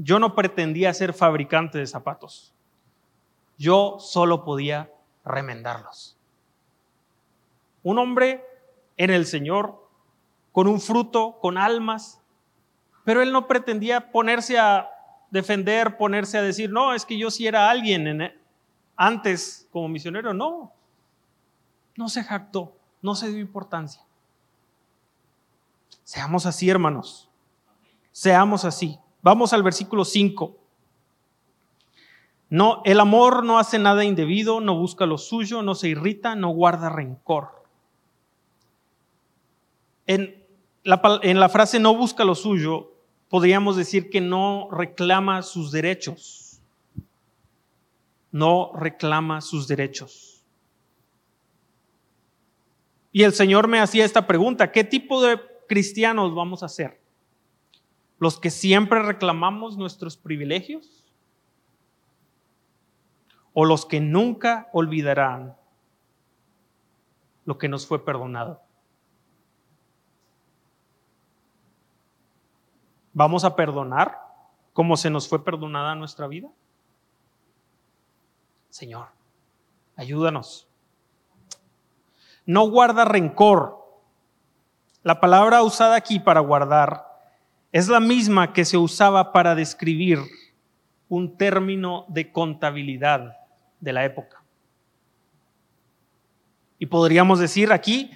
yo 0.00 0.20
no 0.20 0.36
pretendía 0.36 0.94
ser 0.94 1.12
fabricante 1.12 1.78
de 1.78 1.86
zapatos. 1.86 2.54
Yo 3.56 3.96
solo 3.98 4.44
podía 4.44 4.92
remendarlos. 5.24 6.16
Un 7.82 7.98
hombre 7.98 8.44
en 8.96 9.10
el 9.10 9.26
Señor, 9.26 9.88
con 10.52 10.68
un 10.68 10.80
fruto, 10.80 11.38
con 11.40 11.58
almas, 11.58 12.20
pero 13.04 13.22
él 13.22 13.32
no 13.32 13.48
pretendía 13.48 14.12
ponerse 14.12 14.56
a 14.56 14.88
defender, 15.30 15.96
ponerse 15.96 16.38
a 16.38 16.42
decir, 16.42 16.70
no, 16.70 16.94
es 16.94 17.04
que 17.04 17.18
yo 17.18 17.28
sí 17.30 17.48
era 17.48 17.68
alguien 17.68 18.22
e-". 18.22 18.38
antes 18.94 19.68
como 19.72 19.88
misionero. 19.88 20.32
No, 20.32 20.72
no 21.96 22.08
se 22.08 22.22
jactó, 22.22 22.76
no 23.02 23.16
se 23.16 23.30
dio 23.30 23.40
importancia. 23.40 24.02
Seamos 26.04 26.46
así, 26.46 26.70
hermanos. 26.70 27.28
Seamos 28.12 28.64
así. 28.64 29.00
Vamos 29.22 29.52
al 29.52 29.62
versículo 29.62 30.04
5. 30.04 30.56
No, 32.50 32.82
el 32.84 33.00
amor 33.00 33.44
no 33.44 33.58
hace 33.58 33.78
nada 33.78 34.04
indebido, 34.04 34.60
no 34.60 34.74
busca 34.74 35.04
lo 35.04 35.18
suyo, 35.18 35.62
no 35.62 35.74
se 35.74 35.88
irrita, 35.88 36.34
no 36.34 36.48
guarda 36.48 36.88
rencor. 36.88 37.62
En 40.06 40.42
la, 40.82 41.02
en 41.22 41.40
la 41.40 41.48
frase 41.50 41.78
no 41.78 41.94
busca 41.94 42.24
lo 42.24 42.34
suyo, 42.34 42.92
podríamos 43.28 43.76
decir 43.76 44.08
que 44.08 44.22
no 44.22 44.68
reclama 44.70 45.42
sus 45.42 45.70
derechos. 45.70 46.60
No 48.32 48.72
reclama 48.74 49.42
sus 49.42 49.68
derechos. 49.68 50.42
Y 53.12 53.24
el 53.24 53.32
Señor 53.32 53.68
me 53.68 53.80
hacía 53.80 54.04
esta 54.04 54.26
pregunta, 54.26 54.70
¿qué 54.70 54.84
tipo 54.84 55.22
de 55.22 55.40
cristianos 55.66 56.34
vamos 56.34 56.62
a 56.62 56.68
ser? 56.68 57.00
¿Los 58.18 58.40
que 58.40 58.50
siempre 58.50 59.02
reclamamos 59.02 59.76
nuestros 59.76 60.16
privilegios? 60.16 61.04
¿O 63.52 63.64
los 63.64 63.86
que 63.86 64.00
nunca 64.00 64.68
olvidarán 64.72 65.56
lo 67.44 67.58
que 67.58 67.68
nos 67.68 67.86
fue 67.86 68.04
perdonado? 68.04 68.60
¿Vamos 73.12 73.44
a 73.44 73.56
perdonar 73.56 74.18
como 74.72 74.96
se 74.96 75.10
nos 75.10 75.28
fue 75.28 75.44
perdonada 75.44 75.94
nuestra 75.94 76.26
vida? 76.28 76.50
Señor, 78.70 79.08
ayúdanos. 79.96 80.68
No 82.46 82.68
guarda 82.70 83.04
rencor. 83.04 83.76
La 85.02 85.20
palabra 85.20 85.62
usada 85.62 85.96
aquí 85.96 86.20
para 86.20 86.40
guardar 86.40 87.07
es 87.72 87.88
la 87.88 88.00
misma 88.00 88.52
que 88.52 88.64
se 88.64 88.78
usaba 88.78 89.32
para 89.32 89.54
describir 89.54 90.18
un 91.08 91.36
término 91.36 92.04
de 92.08 92.32
contabilidad 92.32 93.36
de 93.80 93.92
la 93.92 94.04
época. 94.04 94.42
Y 96.78 96.86
podríamos 96.86 97.38
decir 97.38 97.72
aquí, 97.72 98.10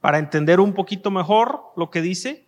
para 0.00 0.18
entender 0.18 0.60
un 0.60 0.74
poquito 0.74 1.10
mejor 1.10 1.72
lo 1.76 1.90
que 1.90 2.02
dice, 2.02 2.46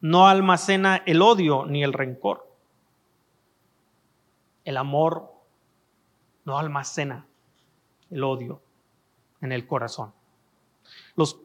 no 0.00 0.28
almacena 0.28 1.02
el 1.06 1.22
odio 1.22 1.66
ni 1.66 1.82
el 1.82 1.92
rencor. 1.92 2.48
El 4.64 4.76
amor 4.76 5.32
no 6.44 6.58
almacena 6.58 7.26
el 8.10 8.24
odio 8.24 8.62
en 9.40 9.52
el 9.52 9.66
corazón. 9.66 10.12
Los, 11.16 11.40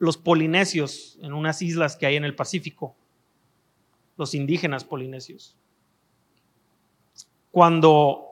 los 0.00 0.16
polinesios 0.16 1.18
en 1.20 1.34
unas 1.34 1.60
islas 1.60 1.94
que 1.94 2.06
hay 2.06 2.16
en 2.16 2.24
el 2.24 2.34
Pacífico, 2.34 2.96
los 4.16 4.34
indígenas 4.34 4.82
polinesios, 4.82 5.56
cuando 7.52 8.26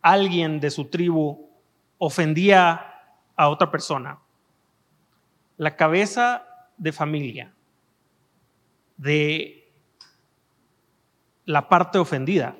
alguien 0.00 0.60
de 0.60 0.70
su 0.70 0.86
tribu 0.86 1.50
ofendía 1.98 3.02
a 3.36 3.48
otra 3.50 3.70
persona, 3.70 4.18
la 5.58 5.76
cabeza 5.76 6.46
de 6.78 6.92
familia 6.92 7.54
de 8.96 9.70
la 11.44 11.68
parte 11.68 11.98
ofendida 11.98 12.56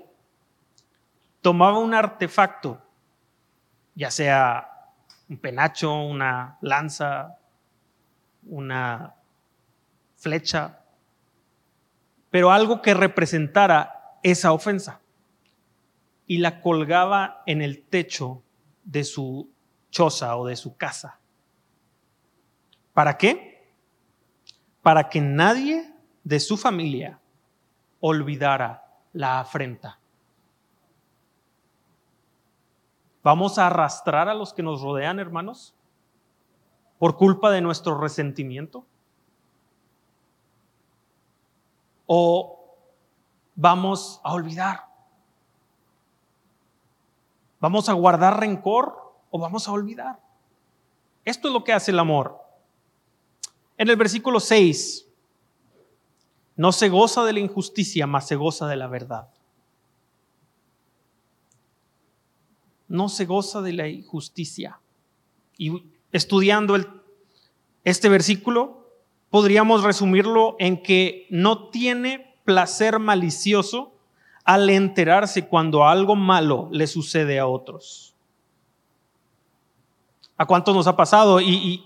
tomaba 1.40 1.78
un 1.78 1.94
artefacto, 1.94 2.82
ya 3.94 4.10
sea 4.10 4.70
un 5.30 5.38
penacho, 5.38 5.94
una 5.94 6.58
lanza, 6.60 7.38
una 8.46 9.14
flecha, 10.16 10.80
pero 12.30 12.50
algo 12.50 12.82
que 12.82 12.94
representara 12.94 14.18
esa 14.22 14.52
ofensa, 14.52 15.00
y 16.26 16.38
la 16.38 16.60
colgaba 16.60 17.42
en 17.46 17.62
el 17.62 17.82
techo 17.82 18.42
de 18.82 19.04
su 19.04 19.50
choza 19.90 20.36
o 20.36 20.46
de 20.46 20.56
su 20.56 20.76
casa. 20.76 21.20
¿Para 22.92 23.18
qué? 23.18 23.72
Para 24.82 25.08
que 25.08 25.20
nadie 25.20 25.92
de 26.22 26.40
su 26.40 26.56
familia 26.56 27.20
olvidara 28.00 28.84
la 29.12 29.40
afrenta. 29.40 29.98
¿Vamos 33.22 33.58
a 33.58 33.68
arrastrar 33.68 34.28
a 34.28 34.34
los 34.34 34.52
que 34.52 34.62
nos 34.62 34.82
rodean, 34.82 35.18
hermanos? 35.18 35.74
¿Por 37.04 37.18
culpa 37.18 37.50
de 37.50 37.60
nuestro 37.60 38.00
resentimiento? 38.00 38.86
¿O 42.06 42.74
vamos 43.54 44.22
a 44.24 44.32
olvidar? 44.32 44.86
¿Vamos 47.60 47.90
a 47.90 47.92
guardar 47.92 48.40
rencor 48.40 49.18
o 49.30 49.38
vamos 49.38 49.68
a 49.68 49.72
olvidar? 49.72 50.18
Esto 51.26 51.48
es 51.48 51.52
lo 51.52 51.62
que 51.62 51.74
hace 51.74 51.90
el 51.90 51.98
amor. 51.98 52.40
En 53.76 53.90
el 53.90 53.96
versículo 53.96 54.40
6, 54.40 55.06
no 56.56 56.72
se 56.72 56.88
goza 56.88 57.22
de 57.24 57.34
la 57.34 57.40
injusticia, 57.40 58.06
mas 58.06 58.26
se 58.28 58.36
goza 58.36 58.66
de 58.66 58.76
la 58.76 58.86
verdad. 58.86 59.28
No 62.88 63.10
se 63.10 63.26
goza 63.26 63.60
de 63.60 63.74
la 63.74 63.88
injusticia. 63.88 64.80
Y 65.58 65.92
estudiando 66.14 66.76
este 67.82 68.08
versículo, 68.08 68.88
podríamos 69.30 69.82
resumirlo 69.82 70.54
en 70.60 70.80
que 70.80 71.26
no 71.28 71.70
tiene 71.70 72.38
placer 72.44 73.00
malicioso 73.00 73.96
al 74.44 74.70
enterarse 74.70 75.48
cuando 75.48 75.84
algo 75.84 76.14
malo 76.14 76.68
le 76.70 76.86
sucede 76.86 77.40
a 77.40 77.48
otros. 77.48 78.14
¿A 80.36 80.46
cuánto 80.46 80.72
nos 80.72 80.86
ha 80.86 80.94
pasado? 80.94 81.40
Y 81.40 81.84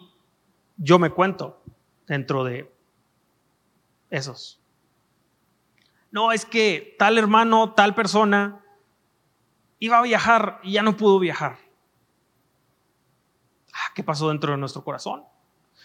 yo 0.76 0.98
me 0.98 1.08
cuento 1.08 1.62
dentro 2.06 2.44
de 2.44 2.70
esos. 4.10 4.60
No, 6.10 6.32
es 6.32 6.44
que 6.44 6.96
tal 6.98 7.16
hermano, 7.16 7.72
tal 7.72 7.94
persona 7.94 8.62
iba 9.78 9.98
a 9.98 10.02
viajar 10.02 10.60
y 10.62 10.72
ya 10.72 10.82
no 10.82 10.98
pudo 10.98 11.18
viajar. 11.18 11.67
¿Qué 13.98 14.04
pasó 14.04 14.28
dentro 14.28 14.52
de 14.52 14.58
nuestro 14.58 14.84
corazón? 14.84 15.24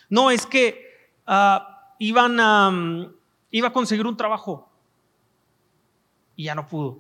No, 0.08 0.30
es 0.30 0.46
que 0.46 0.86
ah, 1.26 1.96
iban 1.98 2.40
a, 2.40 2.70
mm, 2.70 3.12
iba 3.50 3.70
a 3.70 3.74
conseguir 3.74 4.06
un 4.06 4.16
trabajo 4.16 4.70
y 6.36 6.44
ya 6.44 6.54
no 6.54 6.68
pudo. 6.68 7.00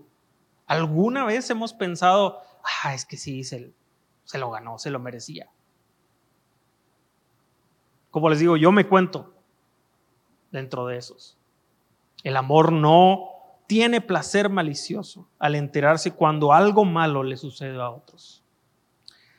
¿Alguna 0.65 1.23
vez 1.23 1.47
hemos 1.51 1.71
pensado, 1.71 2.41
ah, 2.83 2.95
es 2.95 3.05
que 3.05 3.17
sí, 3.17 3.43
se, 3.43 3.75
se 4.23 4.37
lo 4.39 4.49
ganó, 4.49 4.79
se 4.79 4.89
lo 4.89 4.97
merecía? 4.97 5.51
Como 8.09 8.27
les 8.27 8.39
digo, 8.39 8.57
yo 8.57 8.71
me 8.71 8.87
cuento 8.87 9.35
dentro 10.49 10.87
de 10.87 10.97
esos. 10.97 11.37
El 12.23 12.37
amor 12.37 12.71
no 12.71 13.29
tiene 13.67 14.01
placer 14.01 14.49
malicioso 14.49 15.29
al 15.37 15.53
enterarse 15.53 16.09
cuando 16.09 16.53
algo 16.53 16.85
malo 16.85 17.21
le 17.21 17.37
sucede 17.37 17.79
a 17.79 17.91
otros. 17.91 18.43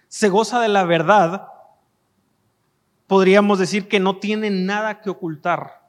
Se 0.07 0.29
goza 0.29 0.61
de 0.61 0.69
la 0.69 0.85
verdad, 0.85 1.49
podríamos 3.07 3.59
decir 3.59 3.89
que 3.89 4.01
no 4.01 4.19
tiene 4.19 4.51
nada 4.51 5.01
que 5.01 5.11
ocultar 5.11 5.85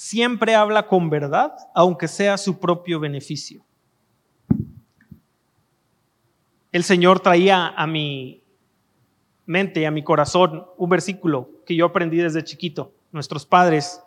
siempre 0.00 0.54
habla 0.54 0.86
con 0.86 1.10
verdad, 1.10 1.54
aunque 1.74 2.08
sea 2.08 2.38
su 2.38 2.58
propio 2.58 2.98
beneficio. 2.98 3.62
El 6.72 6.84
Señor 6.84 7.20
traía 7.20 7.68
a 7.68 7.86
mi 7.86 8.42
mente, 9.44 9.86
a 9.86 9.90
mi 9.90 10.02
corazón, 10.02 10.64
un 10.78 10.88
versículo 10.88 11.50
que 11.66 11.76
yo 11.76 11.84
aprendí 11.84 12.16
desde 12.16 12.42
chiquito. 12.42 12.94
Nuestros 13.12 13.44
padres 13.44 14.02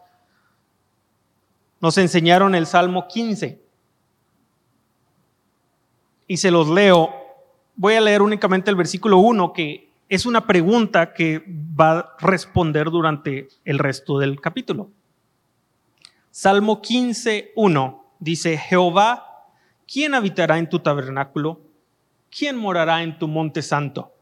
nos 1.80 1.96
enseñaron 2.00 2.56
el 2.56 2.66
Salmo 2.66 3.08
15. 3.08 3.62
Y 6.26 6.38
se 6.38 6.50
los 6.50 6.70
leo. 6.70 7.14
Voy 7.76 7.94
a 7.94 8.02
leer 8.02 8.24
únicamente 8.24 8.72
el 8.72 8.76
versículo 8.76 9.20
1, 9.20 9.54
que 9.54 9.93
es 10.14 10.28
una 10.28 10.46
pregunta 10.46 11.12
que 11.12 11.44
va 11.48 11.98
a 11.98 12.18
responder 12.20 12.92
durante 12.92 13.48
el 13.66 13.80
resto 13.80 14.20
del 14.20 14.40
capítulo. 14.40 14.92
Salmo 16.30 16.84
15, 16.84 17.54
1 17.56 18.06
dice, 18.20 18.58
Jehová, 18.58 19.48
¿quién 19.92 20.14
habitará 20.14 20.60
en 20.60 20.70
tu 20.70 20.78
tabernáculo? 20.78 21.62
¿Quién 22.30 22.58
morará 22.58 23.02
en 23.02 23.18
tu 23.18 23.28
monte 23.28 23.64
santo? 23.64 24.14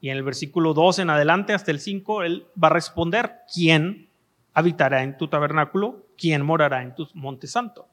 Y 0.00 0.10
en 0.10 0.16
el 0.16 0.24
versículo 0.24 0.74
2 0.74 0.98
en 0.98 1.10
adelante 1.10 1.52
hasta 1.52 1.70
el 1.70 1.78
5, 1.78 2.24
él 2.24 2.48
va 2.60 2.66
a 2.66 2.72
responder, 2.72 3.42
¿quién 3.54 4.08
habitará 4.54 5.04
en 5.04 5.16
tu 5.16 5.28
tabernáculo? 5.28 6.04
¿Quién 6.18 6.44
morará 6.44 6.82
en 6.82 6.96
tu 6.96 7.06
monte 7.14 7.46
santo? 7.46 7.86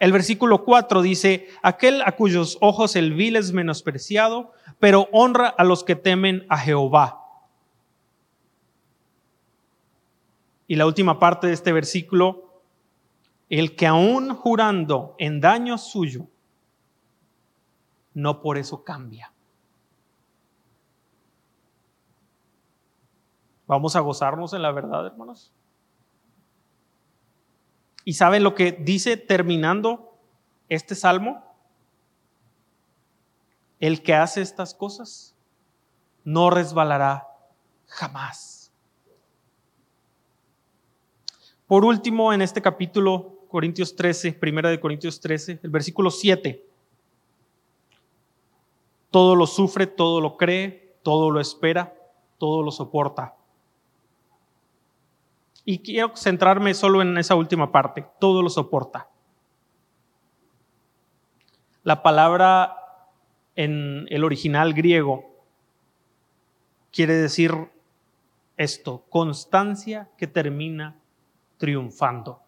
El 0.00 0.12
versículo 0.12 0.64
4 0.64 1.02
dice, 1.02 1.48
aquel 1.62 2.00
a 2.02 2.16
cuyos 2.16 2.56
ojos 2.62 2.96
el 2.96 3.12
vil 3.12 3.36
es 3.36 3.52
menospreciado, 3.52 4.52
pero 4.78 5.08
honra 5.12 5.48
a 5.48 5.62
los 5.62 5.84
que 5.84 5.94
temen 5.94 6.46
a 6.48 6.56
Jehová. 6.56 7.20
Y 10.66 10.76
la 10.76 10.86
última 10.86 11.18
parte 11.18 11.48
de 11.48 11.52
este 11.52 11.70
versículo, 11.72 12.62
el 13.50 13.76
que 13.76 13.86
aún 13.86 14.34
jurando 14.34 15.16
en 15.18 15.38
daño 15.38 15.76
suyo, 15.76 16.26
no 18.14 18.40
por 18.40 18.56
eso 18.56 18.82
cambia. 18.82 19.32
Vamos 23.66 23.96
a 23.96 24.00
gozarnos 24.00 24.54
en 24.54 24.62
la 24.62 24.72
verdad, 24.72 25.06
hermanos. 25.06 25.52
¿Y 28.04 28.14
saben 28.14 28.42
lo 28.42 28.54
que 28.54 28.72
dice 28.72 29.16
terminando 29.16 30.16
este 30.68 30.94
salmo? 30.94 31.44
El 33.78 34.02
que 34.02 34.14
hace 34.14 34.40
estas 34.40 34.74
cosas 34.74 35.34
no 36.24 36.50
resbalará 36.50 37.26
jamás. 37.86 38.72
Por 41.66 41.84
último, 41.84 42.32
en 42.32 42.42
este 42.42 42.60
capítulo, 42.60 43.44
Corintios 43.48 43.94
13, 43.94 44.32
primera 44.32 44.70
de 44.70 44.80
Corintios 44.80 45.20
13, 45.20 45.60
el 45.62 45.70
versículo 45.70 46.10
7. 46.10 46.66
Todo 49.10 49.34
lo 49.34 49.46
sufre, 49.46 49.86
todo 49.86 50.20
lo 50.20 50.36
cree, 50.36 50.96
todo 51.02 51.30
lo 51.30 51.40
espera, 51.40 51.94
todo 52.38 52.62
lo 52.62 52.70
soporta. 52.70 53.34
Y 55.64 55.80
quiero 55.80 56.16
centrarme 56.16 56.74
solo 56.74 57.02
en 57.02 57.16
esa 57.18 57.34
última 57.34 57.70
parte, 57.70 58.06
todo 58.18 58.42
lo 58.42 58.50
soporta. 58.50 59.08
La 61.82 62.02
palabra 62.02 62.76
en 63.56 64.06
el 64.10 64.24
original 64.24 64.74
griego 64.74 65.24
quiere 66.92 67.14
decir 67.14 67.52
esto, 68.56 69.04
constancia 69.08 70.10
que 70.16 70.26
termina 70.26 71.00
triunfando. 71.56 72.42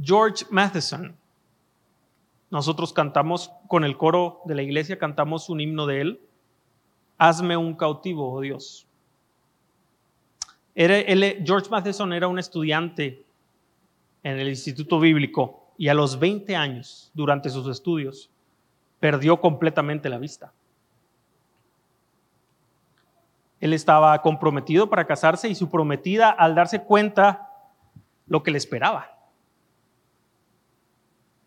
George 0.00 0.44
Matheson. 0.50 1.16
Nosotros 2.50 2.92
cantamos 2.92 3.50
con 3.68 3.84
el 3.84 3.96
coro 3.96 4.42
de 4.44 4.54
la 4.54 4.62
iglesia, 4.62 4.98
cantamos 4.98 5.48
un 5.48 5.60
himno 5.60 5.86
de 5.86 6.00
él. 6.00 6.20
Hazme 7.26 7.56
un 7.56 7.74
cautivo, 7.74 8.30
oh 8.30 8.40
Dios. 8.42 8.86
Era, 10.74 10.96
George 11.42 11.70
Matheson 11.70 12.12
era 12.12 12.28
un 12.28 12.38
estudiante 12.38 13.24
en 14.22 14.38
el 14.38 14.48
Instituto 14.48 15.00
Bíblico 15.00 15.72
y 15.78 15.88
a 15.88 15.94
los 15.94 16.18
20 16.18 16.54
años, 16.54 17.10
durante 17.14 17.48
sus 17.48 17.66
estudios, 17.68 18.30
perdió 19.00 19.40
completamente 19.40 20.10
la 20.10 20.18
vista. 20.18 20.52
Él 23.58 23.72
estaba 23.72 24.20
comprometido 24.20 24.90
para 24.90 25.06
casarse 25.06 25.48
y 25.48 25.54
su 25.54 25.70
prometida, 25.70 26.28
al 26.28 26.54
darse 26.54 26.82
cuenta 26.82 27.48
lo 28.26 28.42
que 28.42 28.50
le 28.50 28.58
esperaba, 28.58 29.16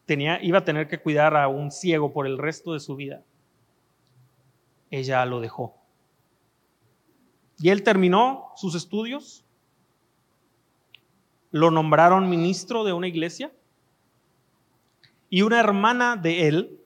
tenía, 0.07 0.41
iba 0.41 0.57
a 0.57 0.65
tener 0.65 0.88
que 0.88 0.97
cuidar 0.97 1.38
a 1.38 1.47
un 1.47 1.69
ciego 1.69 2.13
por 2.13 2.25
el 2.25 2.39
resto 2.39 2.73
de 2.73 2.80
su 2.80 2.95
vida. 2.95 3.21
Ella 4.91 5.25
lo 5.25 5.39
dejó. 5.39 5.75
Y 7.59 7.69
él 7.69 7.83
terminó 7.83 8.51
sus 8.55 8.75
estudios 8.75 9.43
lo 11.51 11.71
nombraron 11.71 12.29
ministro 12.29 12.83
de 12.83 12.93
una 12.93 13.07
iglesia 13.07 13.51
y 15.29 15.41
una 15.41 15.59
hermana 15.59 16.15
de 16.15 16.47
él 16.47 16.79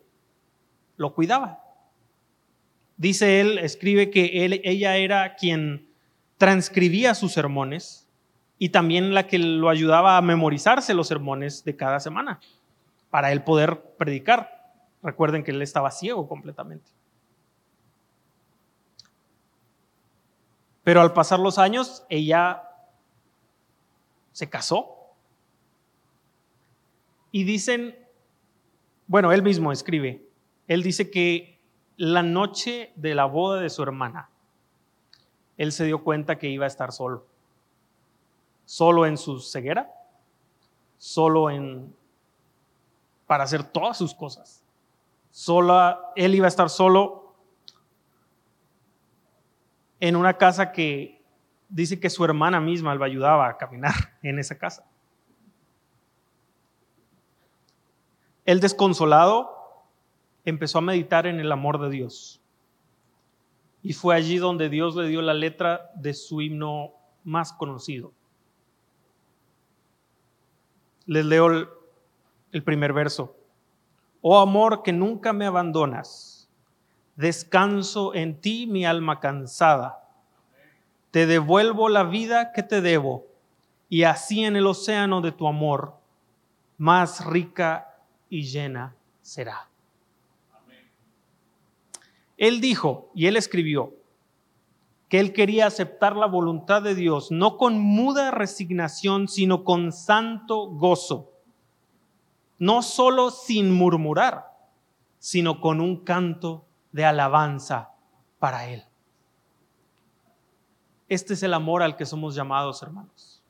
lo 0.98 1.14
cuidaba. 1.14 1.64
Dice 2.98 3.42
él, 3.42 3.58
escribe 3.58 4.12
que 4.12 4.46
él, 4.46 4.62
ella 4.64 4.98
era 4.98 5.36
quien 5.36 5.88
transcribía 6.38 7.16
sus 7.16 7.34
sermones 7.34 8.08
y 8.58 8.70
también 8.70 9.14
la 9.14 9.28
que 9.28 9.40
lo 9.40 9.70
ayudaba 9.70 10.18
a 10.18 10.22
memorizarse 10.22 10.94
los 10.94 11.08
sermones 11.08 11.64
de 11.64 11.76
cada 11.76 12.00
semana 12.00 12.40
para 13.10 13.32
él 13.32 13.44
poder 13.44 13.82
predicar. 13.98 14.72
Recuerden 15.02 15.44
que 15.44 15.52
él 15.52 15.62
estaba 15.62 15.90
ciego 15.90 16.28
completamente. 16.28 16.92
Pero 20.84 21.02
al 21.02 21.14
pasar 21.14 21.40
los 21.40 21.58
años, 21.58 22.06
ella 22.10 22.64
se 24.32 24.50
casó. 24.50 24.98
Y 27.32 27.44
dicen, 27.44 27.98
bueno, 29.08 29.32
él 29.32 29.44
mismo 29.44 29.72
escribe, 29.72 30.28
él 30.68 30.84
dice 30.84 31.10
que 31.10 31.60
la 31.98 32.24
noche 32.24 32.92
de 32.96 33.16
la 33.16 33.26
boda 33.26 33.62
de 33.62 33.70
su 33.70 33.84
hermana, 33.84 34.30
él 35.58 35.72
se 35.72 35.86
dio 35.86 36.04
cuenta 36.04 36.38
que 36.38 36.50
iba 36.50 36.66
a 36.66 36.68
estar 36.68 36.92
solo. 36.92 37.26
Solo 38.66 39.06
en 39.06 39.18
su 39.18 39.40
ceguera, 39.40 39.94
solo 40.98 41.50
en 41.50 41.94
para 43.32 43.46
hacer 43.46 43.64
todas 43.64 43.98
sus 43.98 44.14
cosas. 44.14 44.62
Sola, 45.32 46.12
él 46.18 46.36
iba 46.36 46.48
a 46.48 46.50
estar 46.50 46.70
solo 46.70 47.21
en 50.02 50.16
una 50.16 50.34
casa 50.34 50.72
que 50.72 51.22
dice 51.70 52.00
que 52.00 52.10
su 52.10 52.26
hermana 52.26 52.60
misma 52.60 52.94
lo 52.96 53.06
ayudaba 53.06 53.48
a 53.48 53.58
caminar 53.58 53.94
en 54.22 54.40
esa 54.40 54.58
casa. 54.58 54.86
El 58.44 58.60
desconsolado 58.60 59.86
empezó 60.44 60.80
a 60.80 60.82
meditar 60.82 61.28
en 61.28 61.40
el 61.40 61.52
amor 61.52 61.80
de 61.80 61.92
Dios. 61.92 62.42
Y 63.84 63.94
fue 63.94 64.16
allí 64.16 64.38
donde 64.38 64.70
Dios 64.70 64.96
le 64.96 65.08
dio 65.08 65.22
la 65.22 65.36
letra 65.36 65.92
de 65.96 66.14
su 66.14 66.42
himno 66.42 66.94
más 67.24 67.54
conocido. 67.54 68.12
Les 71.06 71.26
leo 71.26 71.48
el, 71.48 71.70
el 72.52 72.64
primer 72.64 72.92
verso. 72.94 73.36
Oh 74.22 74.40
amor 74.40 74.82
que 74.82 74.94
nunca 74.94 75.32
me 75.34 75.46
abandonas, 75.46 76.31
descanso 77.22 78.14
en 78.14 78.42
ti 78.42 78.68
mi 78.68 78.86
alma 78.86 79.22
cansada 79.22 80.02
te 81.12 81.26
devuelvo 81.26 81.90
la 81.90 82.04
vida 82.04 82.54
que 82.54 82.64
te 82.64 82.82
debo, 82.82 83.28
y 83.90 84.04
así 84.04 84.46
en 84.46 84.56
el 84.56 84.66
océano 84.66 85.20
de 85.20 85.34
tu 85.34 85.48
amor, 85.48 85.98
más 86.78 87.26
rica 87.26 87.98
y 88.30 88.44
llena 88.44 88.96
será. 89.22 89.68
Él 92.38 92.62
dijo, 92.62 93.12
y 93.14 93.28
él 93.28 93.36
escribió, 93.36 93.94
que 95.10 95.20
él 95.20 95.34
quería 95.34 95.68
aceptar 95.68 96.16
la 96.16 96.26
voluntad 96.26 96.82
de 96.82 96.96
Dios, 96.96 97.30
no 97.30 97.58
con 97.58 97.78
muda 97.78 98.32
resignación, 98.32 99.28
sino 99.28 99.66
con 99.66 99.92
santo 99.92 100.68
gozo, 100.68 101.34
no 102.58 102.82
solo 102.82 103.30
sin 103.30 103.74
murmurar, 103.74 104.46
sino 105.20 105.60
con 105.60 105.82
un 105.82 105.98
canto 105.98 106.66
de 106.92 107.06
alabanza 107.06 107.92
para 108.40 108.68
él. 108.68 108.84
Este 111.08 111.34
es 111.34 111.44
el 111.44 111.54
amor 111.54 111.84
al 111.84 111.96
que 111.98 112.06
somos 112.06 112.36
llamados, 112.36 112.82
hermanos. 112.82 113.44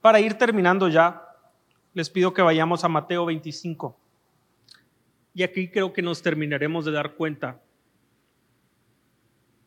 Para 0.00 0.20
ir 0.20 0.34
terminando 0.34 0.88
ya, 0.88 1.22
les 1.94 2.10
pido 2.10 2.34
que 2.34 2.42
vayamos 2.42 2.84
a 2.84 2.88
Mateo 2.88 3.26
25. 3.26 3.96
Y 5.34 5.42
aquí 5.42 5.70
creo 5.70 5.92
que 5.92 6.02
nos 6.02 6.22
terminaremos 6.22 6.84
de 6.84 6.92
dar 6.92 7.14
cuenta 7.14 7.60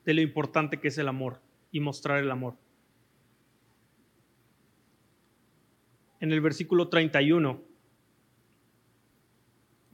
de 0.05 0.13
lo 0.13 0.21
importante 0.21 0.79
que 0.79 0.87
es 0.87 0.97
el 0.97 1.07
amor 1.07 1.41
y 1.71 1.79
mostrar 1.79 2.19
el 2.19 2.31
amor. 2.31 2.55
En 6.19 6.31
el 6.31 6.41
versículo 6.41 6.87
31 6.87 7.66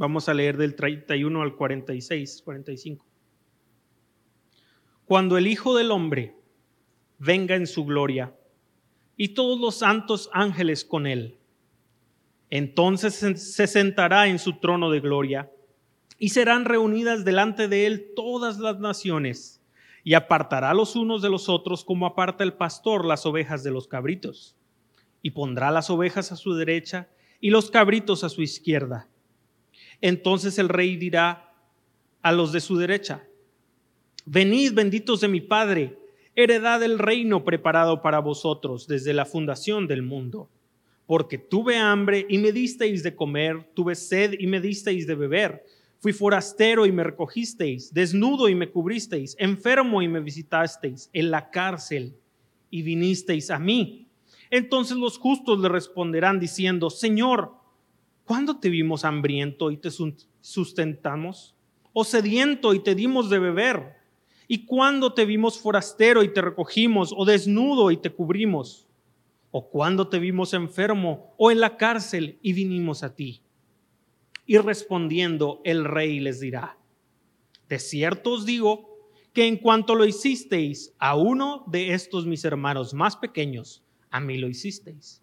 Vamos 0.03 0.27
a 0.27 0.33
leer 0.33 0.57
del 0.57 0.75
31 0.75 1.41
al 1.41 1.55
46, 1.55 2.41
45. 2.43 3.05
Cuando 5.05 5.37
el 5.37 5.47
Hijo 5.47 5.77
del 5.77 5.91
Hombre 5.91 6.35
venga 7.19 7.55
en 7.55 7.65
su 7.65 7.85
gloria 7.85 8.35
y 9.15 9.29
todos 9.29 9.57
los 9.61 9.75
santos 9.75 10.29
ángeles 10.33 10.83
con 10.83 11.07
él, 11.07 11.37
entonces 12.49 13.15
se 13.15 13.65
sentará 13.65 14.27
en 14.27 14.39
su 14.39 14.59
trono 14.59 14.91
de 14.91 14.99
gloria 14.99 15.49
y 16.19 16.31
serán 16.31 16.65
reunidas 16.65 17.23
delante 17.23 17.69
de 17.69 17.85
él 17.85 18.11
todas 18.13 18.59
las 18.59 18.81
naciones 18.81 19.61
y 20.03 20.15
apartará 20.15 20.73
los 20.73 20.97
unos 20.97 21.21
de 21.21 21.29
los 21.29 21.47
otros 21.47 21.85
como 21.85 22.07
aparta 22.07 22.43
el 22.43 22.55
pastor 22.55 23.05
las 23.05 23.25
ovejas 23.25 23.63
de 23.63 23.71
los 23.71 23.87
cabritos 23.87 24.57
y 25.21 25.29
pondrá 25.29 25.71
las 25.71 25.89
ovejas 25.89 26.33
a 26.33 26.35
su 26.35 26.55
derecha 26.55 27.07
y 27.39 27.51
los 27.51 27.71
cabritos 27.71 28.25
a 28.25 28.29
su 28.29 28.41
izquierda 28.41 29.07
entonces 30.03 30.59
el 30.59 30.67
rey 30.67 30.97
dirá 30.97 31.55
a 32.21 32.33
los 32.33 32.51
de 32.51 32.59
su 32.59 32.75
derecha, 32.77 33.25
venid 34.25 34.73
benditos 34.73 35.21
de 35.21 35.29
mi 35.29 35.39
Padre, 35.39 35.97
heredad 36.35 36.81
del 36.81 36.99
reino 36.99 37.45
preparado 37.45 38.01
para 38.01 38.19
vosotros 38.19 38.85
desde 38.85 39.13
la 39.13 39.23
fundación 39.23 39.87
del 39.87 40.01
mundo. 40.01 40.49
Porque 41.05 41.37
tuve 41.37 41.77
hambre 41.77 42.25
y 42.27 42.37
me 42.37 42.51
disteis 42.51 43.01
de 43.01 43.15
comer, 43.15 43.69
tuve 43.73 43.95
sed 43.95 44.33
y 44.37 44.45
me 44.45 44.59
disteis 44.59 45.07
de 45.07 45.15
beber, 45.15 45.63
fui 45.99 46.11
forastero 46.11 46.85
y 46.85 46.91
me 46.91 47.05
recogisteis, 47.05 47.93
desnudo 47.93 48.49
y 48.49 48.55
me 48.55 48.69
cubristeis, 48.69 49.37
enfermo 49.39 50.01
y 50.01 50.09
me 50.09 50.19
visitasteis, 50.19 51.09
en 51.13 51.31
la 51.31 51.49
cárcel 51.49 52.13
y 52.69 52.81
vinisteis 52.81 53.49
a 53.49 53.57
mí. 53.57 54.09
Entonces 54.49 54.97
los 54.97 55.17
justos 55.17 55.59
le 55.59 55.69
responderán 55.69 56.41
diciendo, 56.41 56.89
Señor, 56.89 57.62
¿Cuándo 58.25 58.59
te 58.59 58.69
vimos 58.69 59.03
hambriento 59.03 59.71
y 59.71 59.77
te 59.77 59.89
sustentamos? 60.41 61.55
¿O 61.91 62.03
sediento 62.03 62.73
y 62.73 62.79
te 62.79 62.95
dimos 62.95 63.29
de 63.29 63.39
beber? 63.39 63.97
¿Y 64.47 64.65
cuándo 64.65 65.13
te 65.13 65.25
vimos 65.25 65.59
forastero 65.59 66.23
y 66.23 66.33
te 66.33 66.41
recogimos? 66.41 67.13
¿O 67.15 67.25
desnudo 67.25 67.91
y 67.91 67.97
te 67.97 68.09
cubrimos? 68.09 68.87
¿O 69.51 69.69
cuándo 69.69 70.07
te 70.07 70.19
vimos 70.19 70.53
enfermo 70.53 71.33
o 71.37 71.51
en 71.51 71.59
la 71.59 71.77
cárcel 71.77 72.39
y 72.41 72.53
vinimos 72.53 73.03
a 73.03 73.15
ti? 73.15 73.41
Y 74.45 74.57
respondiendo, 74.57 75.61
el 75.63 75.85
rey 75.85 76.19
les 76.19 76.39
dirá, 76.39 76.77
de 77.69 77.79
cierto 77.79 78.33
os 78.33 78.45
digo 78.45 78.93
que 79.31 79.47
en 79.47 79.57
cuanto 79.57 79.95
lo 79.95 80.05
hicisteis 80.05 80.93
a 80.99 81.15
uno 81.15 81.63
de 81.67 81.93
estos 81.93 82.25
mis 82.25 82.45
hermanos 82.45 82.93
más 82.93 83.15
pequeños, 83.15 83.83
a 84.11 84.19
mí 84.19 84.37
lo 84.37 84.47
hicisteis. 84.47 85.22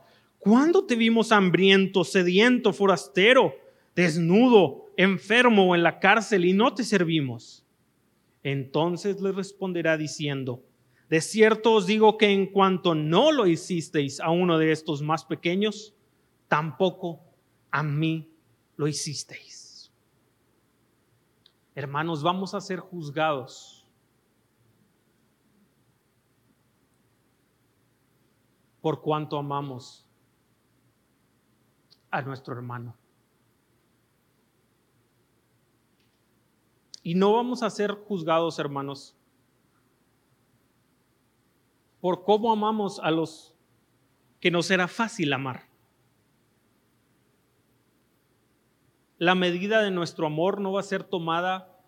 ¿Cuándo 0.41 0.85
te 0.85 0.95
vimos 0.95 1.31
hambriento, 1.31 2.03
sediento, 2.03 2.73
forastero, 2.73 3.53
desnudo, 3.95 4.87
enfermo 4.97 5.69
o 5.69 5.75
en 5.75 5.83
la 5.83 5.99
cárcel 5.99 6.45
y 6.45 6.53
no 6.53 6.73
te 6.73 6.83
servimos? 6.83 7.63
Entonces 8.41 9.21
le 9.21 9.33
responderá 9.33 9.97
diciendo, 9.97 10.63
de 11.11 11.21
cierto 11.21 11.73
os 11.73 11.85
digo 11.85 12.17
que 12.17 12.31
en 12.31 12.47
cuanto 12.47 12.95
no 12.95 13.31
lo 13.31 13.45
hicisteis 13.45 14.19
a 14.19 14.31
uno 14.31 14.57
de 14.57 14.71
estos 14.71 15.03
más 15.03 15.25
pequeños, 15.25 15.93
tampoco 16.47 17.21
a 17.69 17.83
mí 17.83 18.27
lo 18.77 18.87
hicisteis. 18.87 19.91
Hermanos, 21.75 22.23
vamos 22.23 22.55
a 22.55 22.61
ser 22.61 22.79
juzgados 22.79 23.85
por 28.81 29.01
cuanto 29.01 29.37
amamos 29.37 30.07
a 32.11 32.21
nuestro 32.21 32.53
hermano. 32.53 32.95
Y 37.03 37.15
no 37.15 37.33
vamos 37.33 37.63
a 37.63 37.69
ser 37.69 37.91
juzgados, 37.91 38.59
hermanos, 38.59 39.15
por 41.99 42.23
cómo 42.23 42.51
amamos 42.51 42.99
a 42.99 43.09
los 43.11 43.55
que 44.39 44.51
nos 44.51 44.69
era 44.69 44.87
fácil 44.87 45.33
amar. 45.33 45.67
La 49.17 49.35
medida 49.35 49.81
de 49.81 49.91
nuestro 49.91 50.27
amor 50.27 50.59
no 50.59 50.71
va 50.71 50.79
a 50.79 50.83
ser 50.83 51.03
tomada 51.03 51.79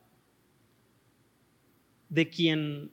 de 2.09 2.29
quien 2.29 2.91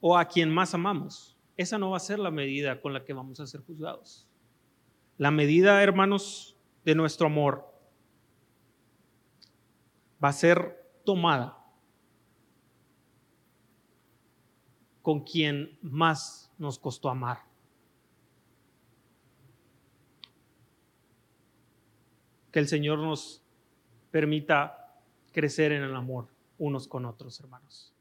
o 0.00 0.16
a 0.16 0.24
quien 0.24 0.50
más 0.50 0.74
amamos. 0.74 1.36
Esa 1.56 1.78
no 1.78 1.90
va 1.90 1.98
a 1.98 2.00
ser 2.00 2.18
la 2.18 2.30
medida 2.30 2.80
con 2.80 2.94
la 2.94 3.04
que 3.04 3.12
vamos 3.12 3.40
a 3.40 3.46
ser 3.46 3.60
juzgados. 3.60 4.26
La 5.22 5.30
medida, 5.30 5.80
hermanos, 5.84 6.56
de 6.84 6.96
nuestro 6.96 7.28
amor 7.28 7.72
va 10.22 10.30
a 10.30 10.32
ser 10.32 10.84
tomada 11.04 11.64
con 15.00 15.20
quien 15.22 15.78
más 15.80 16.52
nos 16.58 16.76
costó 16.76 17.08
amar. 17.08 17.38
Que 22.50 22.58
el 22.58 22.66
Señor 22.66 22.98
nos 22.98 23.44
permita 24.10 24.92
crecer 25.30 25.70
en 25.70 25.84
el 25.84 25.94
amor 25.94 26.26
unos 26.58 26.88
con 26.88 27.04
otros, 27.04 27.38
hermanos. 27.38 27.94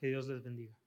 Que 0.00 0.06
Dios 0.06 0.26
les 0.26 0.42
bendiga. 0.42 0.77